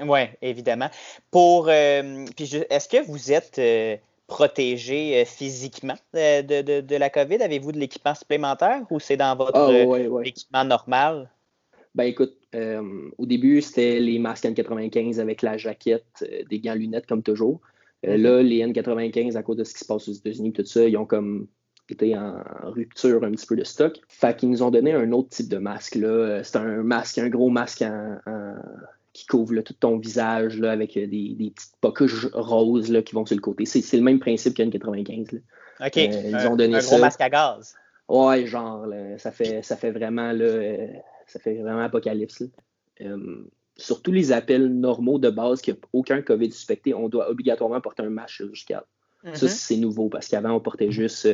[0.00, 0.88] Oui, évidemment.
[1.30, 3.58] Pour, euh, est-ce que vous êtes
[4.28, 7.42] protégé euh, physiquement euh, de, la COVID?
[7.42, 11.28] Avez-vous de l'équipement supplémentaire ou c'est dans votre ah, équipement normal?
[11.96, 17.06] Ben écoute, euh, au début, c'était les masques N95 avec la jaquette, des gants lunettes
[17.06, 17.60] comme toujours.
[18.04, 18.16] Mm-hmm.
[18.16, 20.96] Là, les N95, à cause de ce qui se passe aux États-Unis, tout ça, ils
[20.96, 21.48] ont comme
[21.90, 23.98] été en rupture un petit peu de stock.
[24.08, 25.98] Fait qu'ils nous ont donné un autre type de masque.
[26.42, 28.18] C'est un masque, un gros masque en
[29.12, 33.26] qui couvre tout ton visage là, avec euh, des, petites pocuches roses là, qui vont
[33.26, 33.64] sur le côté.
[33.64, 35.32] C'est, le même principe qu'un 95.
[35.32, 35.38] Là.
[35.86, 35.96] OK.
[35.96, 37.74] Euh, ils un, ont donné un gros masque à gaz.
[38.08, 38.86] Ouais, genre,
[39.18, 40.86] ça, fait, ça fait vraiment là, euh,
[41.26, 42.42] ça fait vraiment apocalypse.
[43.76, 47.30] sur tous les appels normaux de base qu'il n'y a aucun COVID suspecté, on doit
[47.30, 48.84] obligatoirement porter un masque chirurgical.
[49.34, 49.48] Ça, mm-hmm.
[49.48, 51.28] c'est nouveau parce qu'avant, on portait juste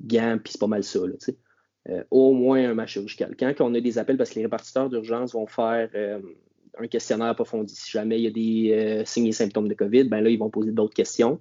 [0.00, 1.00] gants, puis c'est pas mal ça.
[1.00, 3.34] Là, au moins un masque chirurgical.
[3.38, 5.88] Quand on a des appels, parce que les répartiteurs d'urgence vont faire
[6.78, 7.74] un questionnaire approfondi.
[7.74, 10.38] Si jamais il y a des euh, signes et symptômes de COVID, ben là, ils
[10.38, 11.40] vont poser d'autres questions.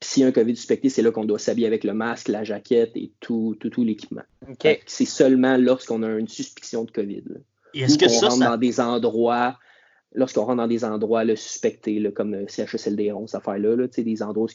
[0.00, 2.28] Puis s'il y a un COVID suspecté, c'est là qu'on doit s'habiller avec le masque,
[2.28, 4.22] la jaquette et tout, tout, l'équipement.
[4.86, 7.24] C'est seulement lorsqu'on a une suspicion de COVID.
[7.74, 9.58] est-ce que ça, rentre dans des endroits,
[10.14, 14.44] lorsqu'on rentre dans des endroits suspectés, comme le CHSLD 11, cette affaire-là, là, des endroits
[14.44, 14.48] où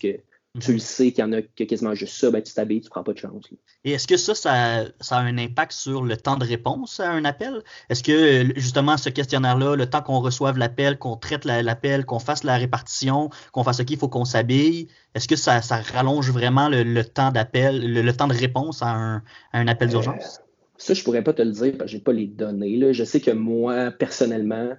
[0.60, 3.04] tu le sais qu'il y en a quasiment juste ça, ben, tu t'habilles, tu prends
[3.04, 3.44] pas de chance.
[3.84, 7.26] Et est-ce que ça, ça, a un impact sur le temps de réponse à un
[7.26, 7.64] appel?
[7.90, 12.44] Est-ce que justement ce questionnaire-là, le temps qu'on reçoive l'appel, qu'on traite l'appel, qu'on fasse
[12.44, 15.60] la répartition, qu'on fasse ce qu'il faut qu'on s'habille, est-ce que ça,
[15.92, 19.22] rallonge vraiment le, temps d'appel, le, temps de réponse à
[19.54, 20.40] un, appel euh, d'urgence?
[20.78, 22.78] ça, je pourrais pas te le dire parce que j'ai pas les données.
[22.78, 22.92] Là.
[22.92, 24.74] Je sais que moi, personnellement,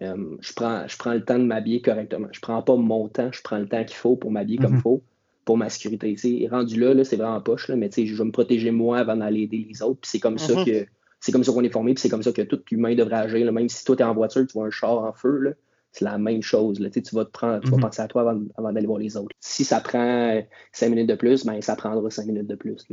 [0.00, 2.28] euh, je, prends, je prends le temps de m'habiller correctement.
[2.32, 4.76] Je prends pas mon temps, je prends le temps qu'il faut pour m'habiller comme il
[4.76, 4.82] mhm.
[4.82, 5.02] faut
[5.44, 6.48] pour ma sécurité.
[6.50, 9.42] Rendu là, là c'est vraiment poche, là, mais je vais me protéger moi avant d'aller
[9.42, 10.00] aider les autres.
[10.02, 10.64] c'est comme ça mhm.
[10.64, 10.86] que
[11.20, 13.52] c'est comme ça qu'on est formé, puis c'est comme ça que tout humain devrait agir.
[13.52, 15.54] Même si toi, tu es en voiture, tu vois un char en feu,
[15.92, 16.80] c'est la même chose.
[16.80, 16.90] Là.
[16.90, 17.82] Tu vas te prendre, tu vas mhm.
[17.82, 19.34] penser à toi avant, d'aller voir les autres.
[19.38, 22.86] Si ça prend cinq minutes de plus, ben ça prendra cinq minutes de plus.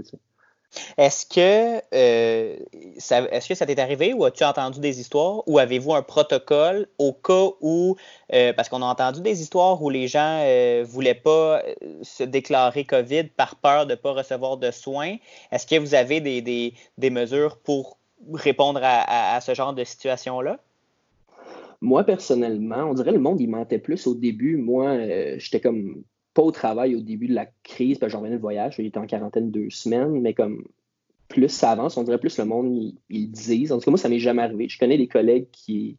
[0.97, 2.57] Est-ce que, euh,
[2.97, 6.87] ça, est-ce que ça t'est arrivé ou as-tu entendu des histoires ou avez-vous un protocole
[6.97, 7.95] au cas où,
[8.33, 11.61] euh, parce qu'on a entendu des histoires où les gens ne euh, voulaient pas
[12.03, 15.15] se déclarer COVID par peur de ne pas recevoir de soins?
[15.51, 16.73] Est-ce que vous avez des,
[17.09, 17.97] mesures pour
[18.33, 20.59] répondre à, ce genre de situation-là?
[21.81, 24.57] Moi, personnellement, on dirait le monde, il mentait plus au début.
[24.57, 28.35] Moi, j'étais comme pas au travail au début de la crise, parce que j'en venais
[28.35, 30.63] de voyage, j'étais en quarantaine deux semaines, mais comme
[31.27, 33.71] plus ça avance, on dirait plus le monde, ils, disent.
[33.71, 34.67] En tout cas, moi, ça m'est jamais arrivé.
[34.67, 35.97] Je connais des collègues qui,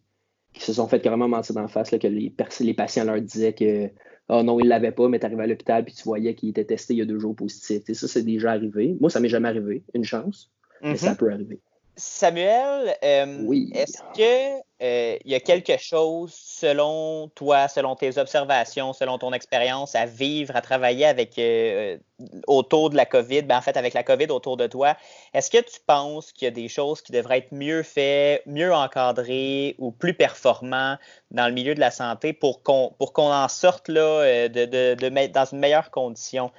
[0.58, 3.88] se sont fait carrément mentir d'en face, là, que les, les, patients leur disaient que
[4.28, 6.64] oh non, ils l'avaient pas, mais tu arrivé à l'hôpital puis tu voyais qu'il était
[6.64, 7.82] testé il y a deux jours positif.
[7.88, 8.96] Et ça, c'est déjà arrivé.
[9.00, 10.50] Moi, ça m'est jamais arrivé, une chance,
[10.82, 11.16] mais ça mm-hmm.
[11.16, 11.60] peut arriver.
[11.96, 19.18] Samuel, euh, est-ce qu'il euh, y a quelque chose, selon toi, selon tes observations, selon
[19.18, 21.98] ton expérience, à vivre, à travailler avec euh,
[22.46, 24.96] autour de la COVID, ben, en fait, avec la COVID autour de toi,
[25.34, 28.72] est-ce que tu penses qu'il y a des choses qui devraient être mieux faites, mieux
[28.72, 30.98] encadrées ou plus performantes
[31.30, 34.94] dans le milieu de la santé pour qu'on pour qu'on en sorte là, de, de,
[34.94, 36.50] de, dans une meilleure condition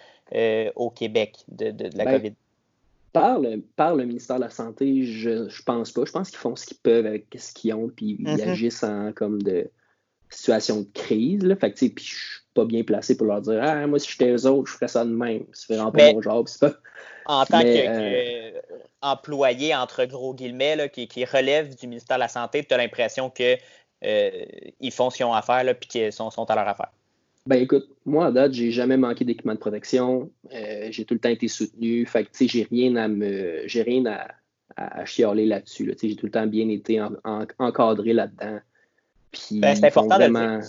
[0.75, 2.33] au Québec de, la ben, COVID?
[3.13, 6.05] Par le, ministère de la Santé, je, je pense pas.
[6.05, 8.49] Je pense qu'ils font ce qu'ils peuvent avec ce qu'ils ont, puis ils mm-hmm.
[8.49, 9.69] agissent en comme de
[10.29, 11.43] situation de crise.
[11.43, 11.55] Là.
[11.55, 14.31] Fait que, puis je suis pas bien placé pour leur dire Ah, moi, si j'étais
[14.31, 15.45] eux autres, je ferais ça de même.
[15.53, 16.47] C'est vraiment pas mon job.
[16.59, 16.73] Pas...
[17.25, 22.27] En tant qu'employé, euh, entre gros guillemets, là, qui, qui, relève du ministère de la
[22.27, 23.57] Santé, tu as l'impression qu'ils
[24.05, 24.45] euh,
[24.91, 26.91] font ce qu'ils ont à faire, puis qu'ils sont, sont à leur affaire.
[27.47, 30.29] Ben écoute, moi à date, j'ai jamais manqué d'équipement de protection.
[30.53, 32.05] Euh, j'ai tout le temps été soutenu.
[32.05, 33.63] Fait que tu sais, j'ai rien à me.
[33.65, 34.27] J'ai rien à,
[34.75, 35.85] à, chialer là-dessus.
[35.85, 35.93] Là.
[35.99, 37.01] J'ai tout le temps bien été
[37.57, 38.59] encadré là-dedans.
[39.31, 40.59] Puis ben, c'est important vraiment...
[40.59, 40.63] de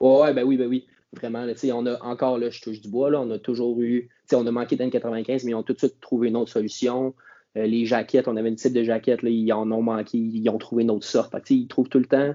[0.00, 0.86] Ouais, ben oui, ben oui.
[1.14, 4.08] Vraiment, là, on a encore, là, je touche du bois, là, on a toujours eu.
[4.32, 7.14] On a manqué d'N95, mais ils ont tout de suite trouvé une autre solution.
[7.56, 10.48] Euh, les jaquettes, on avait une type de jaquette, là, ils en ont manqué, ils
[10.50, 11.32] ont trouvé une autre sorte.
[11.32, 12.34] Fait que, ils trouvent tout le temps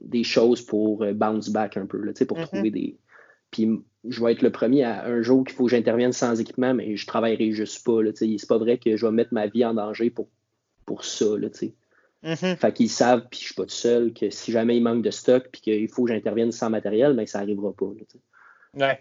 [0.00, 2.46] des choses pour euh, bounce back un peu, là, pour mm-hmm.
[2.46, 2.98] trouver des.
[3.50, 3.68] Puis
[4.08, 6.96] je vais être le premier à un jour qu'il faut que j'intervienne sans équipement, mais
[6.96, 8.00] je travaillerai juste pas.
[8.14, 10.28] C'est pas vrai que je vais mettre ma vie en danger pour,
[10.84, 11.36] pour ça.
[11.38, 12.56] Là, mm-hmm.
[12.56, 15.10] Fait qu'ils savent, puis je suis pas tout seul, que si jamais il manque de
[15.10, 17.90] stock puis qu'il faut que j'intervienne sans matériel, ben ça arrivera pas.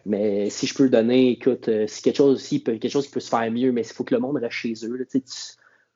[0.05, 3.11] Mais si je peux le donner, écoute, euh, si quelque chose aussi, quelque chose qui
[3.11, 4.95] peut se faire mieux, mais il faut que le monde reste chez eux.
[4.95, 5.21] Là, tu,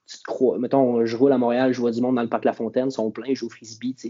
[0.09, 0.57] tu te crois.
[0.57, 2.91] Mettons, je roule à Montréal, je vois du monde dans le parc La Fontaine, ils
[2.91, 3.93] sont pleins, je joue au frisbee.
[3.93, 4.09] Tu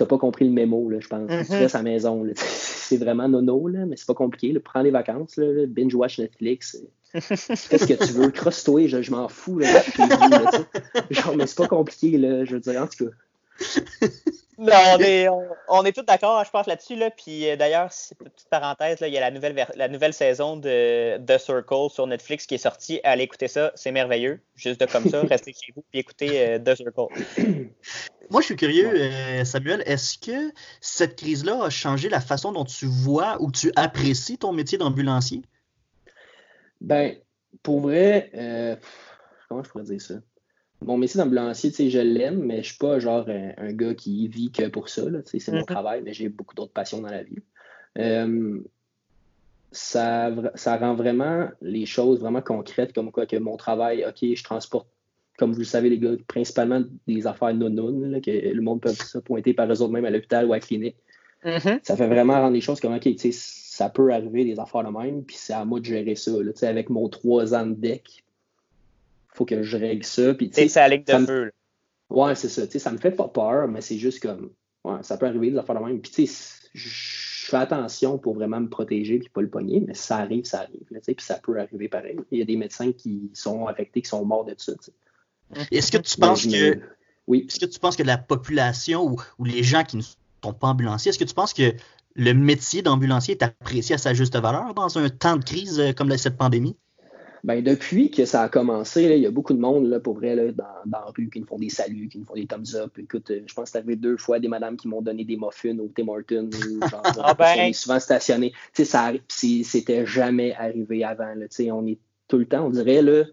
[0.00, 1.28] n'as pas compris le mémo, là, je pense.
[1.28, 1.58] Tu mm-hmm.
[1.58, 2.26] restes à la maison.
[2.34, 4.58] c'est vraiment nono, là, mais c'est pas compliqué.
[4.60, 6.78] Prends des vacances, là, binge-watch Netflix.
[7.12, 9.58] Fais ce que tu veux, crosse-toi, je, m'en fous.
[9.58, 9.68] Là,
[11.10, 13.14] Genre, mais c'est pas compliqué, là, je veux dire, en tout cas.
[14.62, 15.26] Non, on est,
[15.68, 16.94] on, est tous d'accord, je pense, là-dessus.
[16.94, 17.10] Là.
[17.10, 21.18] Puis euh, d'ailleurs, petite parenthèse, là, il y a la nouvelle, la nouvelle saison de
[21.18, 23.00] The Circle sur Netflix qui est sortie.
[23.02, 24.40] Allez écouter ça, c'est merveilleux.
[24.54, 27.08] Juste de comme ça, restez chez vous et écoutez euh, The Circle.
[28.30, 32.64] Moi, je suis curieux, euh, Samuel, est-ce que cette crise-là a changé la façon dont
[32.64, 35.42] tu vois ou tu apprécies ton métier d'ambulancier?
[36.80, 37.16] Ben,
[37.64, 38.30] pour vrai,
[39.48, 40.14] comment je pourrais dire ça?
[40.84, 44.68] Mon métier d'ambulancier, je l'aime, mais je suis pas genre un, gars qui vit que
[44.68, 45.02] pour ça.
[45.24, 45.66] C'est mon mhm.
[45.66, 47.38] travail, mais j'ai beaucoup d'autres passions dans la vie.
[47.98, 48.60] Euh,
[49.70, 54.44] ça, ça rend vraiment les choses vraiment concrètes, comme quoi que mon travail, OK, je
[54.44, 54.88] transporte,
[55.38, 57.70] comme vous le savez, les gars, principalement des affaires non
[58.20, 60.60] que le monde peut se pointer par eux autres même à l'hôpital ou à la
[60.60, 60.96] clinique.
[61.44, 61.80] Mhm.
[61.82, 65.24] Ça fait vraiment rendre les choses comme OK, ça peut arriver des affaires de même,
[65.24, 66.32] puis c'est à moi de gérer ça.
[66.62, 68.24] avec mon trois ans de deck,
[69.32, 70.34] faut que je règle ça.
[70.34, 71.52] Puis, c'est la ligne de feu.
[72.10, 72.66] Ouais, c'est ça.
[72.68, 74.50] Ça me fait pas peur, mais c'est juste comme.
[74.84, 76.00] Ouais, ça peut arriver des affaires de même.
[76.00, 79.94] Puis, tu sais, je fais attention pour vraiment me protéger puis pas le pogner, mais
[79.94, 80.84] ça arrive, ça arrive.
[80.88, 82.18] Puis ça peut arriver pareil.
[82.30, 84.72] Il y a des médecins qui sont affectés, qui sont morts de ça.
[85.70, 86.80] Est-ce que tu penses que.
[87.26, 87.46] Oui.
[87.48, 91.10] Est-ce que tu penses que la population ou, les gens qui ne sont pas ambulanciers,
[91.10, 91.72] est-ce que tu penses que
[92.14, 95.92] le métier d'ambulancier est apprécié à sa juste valeur dans un temps de crise euh,
[95.92, 96.76] comme cette pandémie?
[97.44, 100.36] Ben, depuis que ça a commencé, il y a beaucoup de monde là, pour vrai
[100.36, 102.76] là, dans, dans, la rue qui nous font des saluts, qui nous font des thumbs
[102.76, 102.96] up.
[102.98, 105.36] Écoute, euh, je pense que c'est arrivé deux fois des madames qui m'ont donné des
[105.36, 106.50] muffins au Tim Hortons.
[106.90, 107.72] Genre, ah ben.
[107.72, 108.52] souvent stationné.
[108.72, 111.34] C'était jamais arrivé avant.
[111.34, 113.24] Là, on est tout le temps, on dirait, là,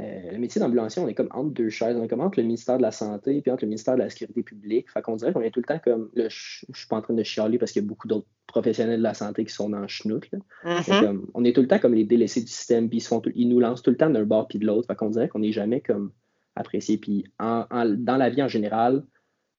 [0.00, 1.96] euh, le métier d'ambulancier, on est comme entre deux chaises.
[1.96, 4.10] On est comme entre le ministère de la Santé et entre le ministère de la
[4.10, 4.90] Sécurité publique.
[4.90, 6.10] Fait qu'on dirait qu'on est tout le temps comme.
[6.14, 8.26] Là, je, ne suis pas en train de chialer parce qu'il y a beaucoup d'autres
[8.48, 10.28] professionnels de la santé qui sont dans le schnout.
[10.64, 11.20] Mm-hmm.
[11.34, 13.82] on est tout le temps comme les délaissés du système, puis ils, ils nous lancent
[13.82, 14.88] tout le temps d'un bord puis de l'autre.
[14.88, 16.10] Fait qu'on dirait qu'on n'est jamais comme
[16.56, 16.98] apprécié.
[16.98, 19.04] Puis dans la vie en général,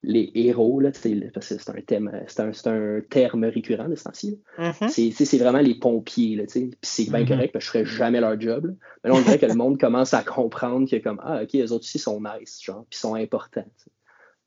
[0.06, 0.92] les héros, là,
[1.34, 4.40] parce que c'est un, thème, c'est un, un, terme récurrent de ce temps-ci.
[4.60, 5.26] Mm-hmm.
[5.26, 6.36] C'est vraiment les pompiers.
[6.36, 7.28] Là, puis c'est bien mm-hmm.
[7.28, 8.76] correct, parce que je ne ferais jamais leur job.
[9.04, 11.72] Mais là, on dirait que le monde commence à comprendre que comme Ah, ok, les
[11.72, 13.66] autres aussi sont nice, genre, puis sont importants.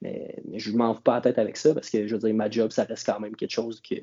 [0.01, 2.21] Mais, mais, je ne m'en fous pas la tête avec ça parce que je veux
[2.21, 3.97] dire, ma job, ça reste quand même quelque chose que,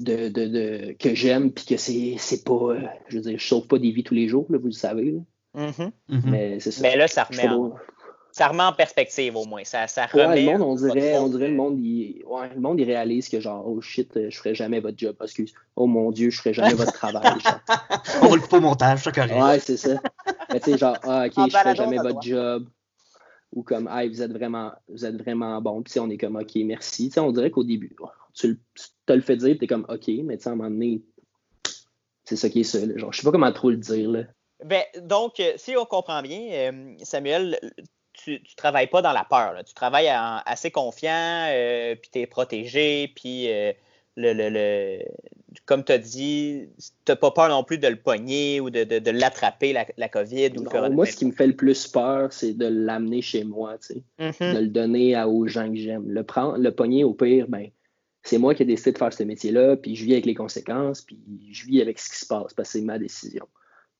[0.00, 2.52] de, de, de que j'aime, puis que c'est pas.
[2.52, 4.72] Euh, je veux dire, je sauve pas des vies tous les jours, là, vous le
[4.72, 5.16] savez.
[5.54, 5.90] Mm-hmm.
[6.24, 6.82] Mais c'est ça.
[6.82, 7.72] Mais là, ça remet en
[8.38, 9.64] ça remet en perspective au moins.
[9.64, 10.44] Ça, ça remet.
[10.44, 13.40] le monde, on dirait, on dirait le monde, il, ouais, le monde, il réalise que
[13.40, 15.16] genre, oh shit, je ferai jamais votre job.
[15.20, 15.52] Excuse.
[15.74, 17.32] Oh mon Dieu, je ferai jamais votre travail.
[18.22, 19.34] on va le couper au montage, ça correct.
[19.34, 20.00] Ouais, c'est ça.
[20.52, 22.68] Mais tu sais, genre, ah, ok, je ferai jamais votre job.
[23.52, 25.82] Ou comme, ah, vous êtes vraiment, vous êtes vraiment bon.
[25.82, 27.08] Puis on est comme, ok, merci.
[27.08, 27.96] Tu sais, on dirait qu'au début,
[28.34, 28.60] tu,
[29.04, 31.02] te le fais dire, tu es comme, ok, mais tu sais, à un moment donné,
[32.22, 32.78] c'est ça qui est ça.
[32.96, 34.08] Genre, je sais pas comment trop le dire.
[34.10, 34.22] Là.
[34.64, 37.58] Ben, donc, euh, si on comprend bien, euh, Samuel,
[38.24, 39.54] tu ne travailles pas dans la peur.
[39.66, 43.72] Tu travailles assez confiant, euh, puis tu es protégé, puis euh,
[44.16, 45.02] le, le,
[45.66, 48.84] comme tu as dit, tu n'as pas peur non plus de le pogner ou de,
[48.84, 52.54] de, l'attraper, la, COVID ou le Moi, ce qui me fait le plus peur, c'est
[52.54, 53.76] de l'amener chez moi,
[54.18, 54.54] mm-hmm.
[54.54, 56.08] de le donner à, aux gens que j'aime.
[56.08, 57.68] Le, prendre, le pogner, au pire, ben,
[58.24, 61.02] c'est moi qui ai décidé de faire ce métier-là, puis je vis avec les conséquences,
[61.02, 61.18] puis
[61.50, 63.46] je vis avec ce qui se passe, parce que c'est ma décision.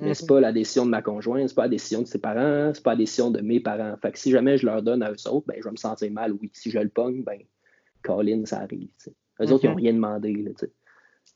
[0.00, 2.70] Mais c'est pas la décision de ma conjointe, c'est pas la décision de ses parents,
[2.72, 3.94] c'est pas la décision de mes parents.
[4.00, 6.11] Fait que si jamais je leur donne à eux autres, ben, je vais me sentir
[6.12, 6.50] mal, oui.
[6.52, 7.40] Si je le pogne, ben,
[8.02, 8.88] Colin, ça arrive.
[9.40, 9.82] Eux autres, ils n'ont mhm.
[9.82, 10.54] rien demandé.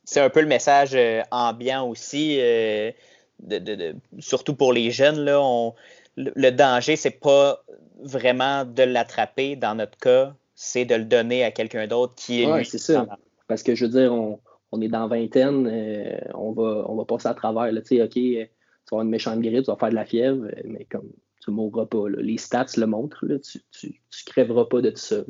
[0.04, 2.92] c'est un peu le message euh, ambiant aussi, euh,
[3.40, 5.18] de, surtout pour les jeunes.
[5.24, 5.74] Là, on,
[6.16, 7.64] le, danger, c'est pas
[8.00, 12.46] vraiment de l'attraper dans notre cas, c'est de le donner à quelqu'un d'autre qui est
[12.46, 13.06] ouais, c'est ça.
[13.48, 14.38] Parce que je veux dire, on,
[14.72, 17.70] on est dans vingtaine, euh, on, va, on va passer à travers.
[17.70, 18.46] Là, OK, euh, tu vas
[18.90, 21.10] avoir une méchante grippe, tu vas faire de la fièvre, euh, mais comme
[21.42, 22.08] tu ne mourras pas.
[22.08, 23.90] Les stats le montrent, là, tu ne
[24.26, 25.22] crèveras pas de tout ça.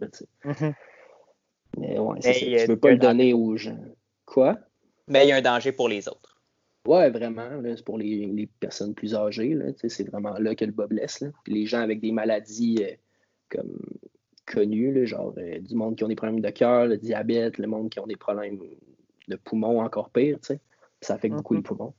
[0.45, 0.75] Mm-hmm.
[1.79, 3.79] Mais ouais, tu ne veux pas le donner aux gens.
[4.27, 4.59] Quoi?
[5.09, 6.41] Mais il y a un danger pour les autres.
[6.87, 7.63] Ouais, vraiment.
[7.65, 9.57] C'est pour les, personnes plus âgées.
[9.89, 11.25] C'est vraiment là que le bas blesse.
[11.47, 12.85] les gens avec des maladies
[13.49, 13.79] comme
[14.47, 18.01] connues, genre du monde qui ont des problèmes de cœur, le diabète, le monde qui
[18.01, 18.59] ont des problèmes
[19.29, 20.61] de poumons encore pire, tu sais.
[21.01, 21.65] Ça affecte beaucoup les mm-hmm.
[21.65, 21.95] poumons.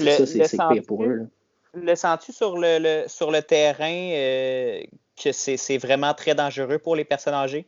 [0.00, 1.28] Le, ça, c'est pire pour eux.
[1.74, 4.80] Le sens-tu sur le, sur le terrain euh,
[5.22, 7.66] que c'est vraiment très dangereux pour les personnes âgées?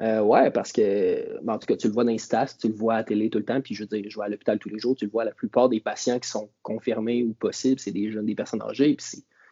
[0.00, 2.68] Euh, ouais, parce que, ben, en tout cas, tu le vois dans les stats, tu
[2.68, 4.28] le vois à la télé tout le temps, puis je veux dire, je vais à
[4.28, 7.32] l'hôpital tous les jours, tu le vois, la plupart des patients qui sont confirmés ou
[7.32, 9.06] possibles, c'est des jeunes, des personnes âgées, puis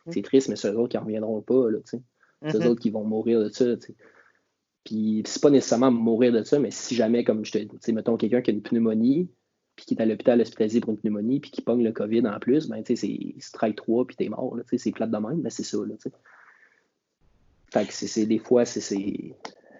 [0.06, 0.22] c'est mm.
[0.22, 2.02] triste, mais c'est eux autres qui ne reviendront pas, là, tu sais.
[2.42, 2.66] Eux mm-hmm.
[2.66, 3.94] autres qui vont mourir de ça, tu sais.
[4.84, 8.16] Puis c'est pas nécessairement mourir de ça, mais si jamais, comme je te dis, mettons
[8.16, 9.28] quelqu'un qui a une pneumonie,
[9.76, 12.38] puis qui est à l'hôpital hospitalisé pour une pneumonie, puis qui pogne le COVID en
[12.38, 15.16] plus, ben, tu sais, c'est strike 3, puis t'es mort, tu sais, c'est plate de
[15.16, 16.12] même, mais c'est ça, là, tu sais.
[17.72, 18.80] Fait que c'est des fois, c'est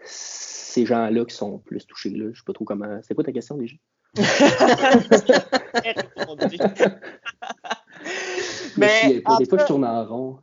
[0.04, 2.30] ces gens-là qui sont plus touchés, là.
[2.32, 2.98] Je sais pas trop comment...
[3.02, 3.76] C'est quoi ta question, déjà?
[8.76, 10.38] mais, des fois, je tourne en rond.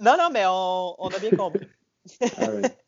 [0.00, 1.66] Non, non, mais on, on a bien compris.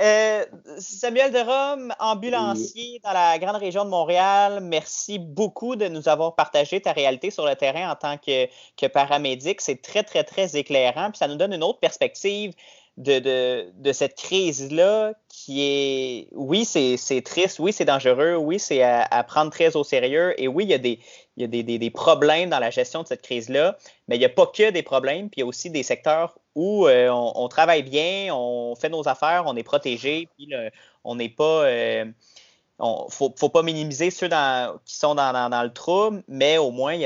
[0.00, 0.44] Euh,
[0.78, 6.80] Samuel Derome, ambulancier dans la grande région de Montréal, merci beaucoup de nous avoir partagé
[6.80, 9.60] ta réalité sur le terrain en tant que, paramédic.
[9.60, 11.10] C'est très, très, très éclairant.
[11.10, 12.52] Puis ça nous donne une autre perspective
[12.96, 18.82] de, de, de cette crise-là qui est, oui, c'est triste, oui, c'est dangereux, oui, c'est
[18.82, 20.40] à, prendre très au sérieux.
[20.40, 23.76] Et oui, il y a des problèmes dans la gestion de cette crise-là,
[24.06, 26.38] mais il n'y a pas que des problèmes, puis il y a aussi des secteurs
[26.58, 30.50] où euh, on, travaille bien, on fait nos affaires, on est protégé, puis
[31.04, 31.64] on n'est pas.
[31.66, 32.04] Euh,
[32.80, 34.28] on, faut, faut pas minimiser ceux
[34.84, 36.96] qui sont dans, le trouble, mais au moins,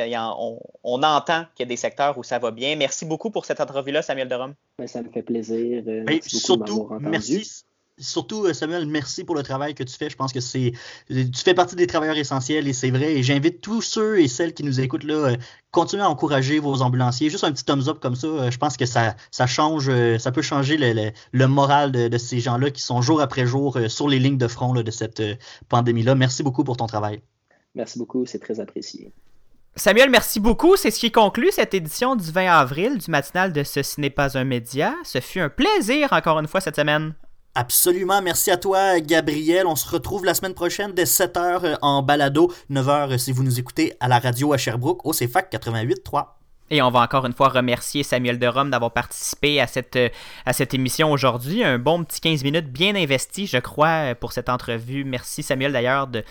[0.82, 2.76] on, entend qu'il y a des secteurs où ça va bien.
[2.76, 4.54] Merci beaucoup pour cette entrevue-là, Samuel Derome.
[4.78, 5.82] Ben, ça me fait plaisir.
[5.86, 7.64] Euh, merci surtout, merci,
[8.02, 10.10] surtout, euh, Samuel, merci pour le travail que tu fais.
[10.10, 10.72] Je pense que c'est.
[11.08, 13.14] Tu fais partie des travailleurs essentiels et c'est vrai.
[13.14, 15.36] Et j'invite tous ceux et celles qui nous écoutent là, euh,
[15.70, 17.30] continuez à encourager vos ambulanciers.
[17.30, 20.32] Juste un petit thumbs up comme ça, euh, je pense que ça, ça change, ça
[20.32, 24.38] peut changer le, moral de, ces gens-là qui sont jour après jour sur les lignes
[24.38, 25.22] de front de cette
[25.68, 26.14] pandémie-là.
[26.14, 27.22] Merci beaucoup pour ton travail.
[27.74, 29.12] Merci beaucoup, c'est très apprécié.
[29.74, 30.76] Samuel, merci beaucoup.
[30.76, 34.36] C'est ce qui conclut cette édition du 20 avril du matinal de Ceci n'est pas
[34.36, 34.94] un média.
[35.02, 37.14] Ce fut un plaisir encore une fois cette semaine.
[37.54, 38.22] Absolument.
[38.22, 39.66] Merci à toi, Gabriel.
[39.66, 43.42] On se retrouve la semaine prochaine dès 7h euh, en balado, 9h euh, si vous
[43.42, 46.28] nous écoutez à la radio à Sherbrooke au CFAC 88.3.
[46.70, 50.08] Et on va encore une fois remercier Samuel de Rome d'avoir participé à cette, euh,
[50.46, 51.62] à cette émission aujourd'hui.
[51.62, 55.04] Un bon petit 15 minutes bien investi, je crois, pour cette entrevue.
[55.04, 56.24] Merci Samuel d'ailleurs de,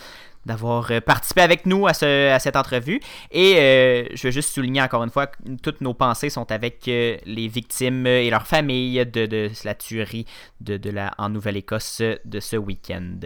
[0.45, 2.99] d'avoir euh, participé avec nous à, ce, à cette entrevue.
[3.31, 6.87] Et euh, je veux juste souligner encore une fois que toutes nos pensées sont avec
[6.87, 10.25] euh, les victimes et leurs familles de, de la tuerie
[10.59, 13.19] de, de la, en Nouvelle-Écosse de ce week-end.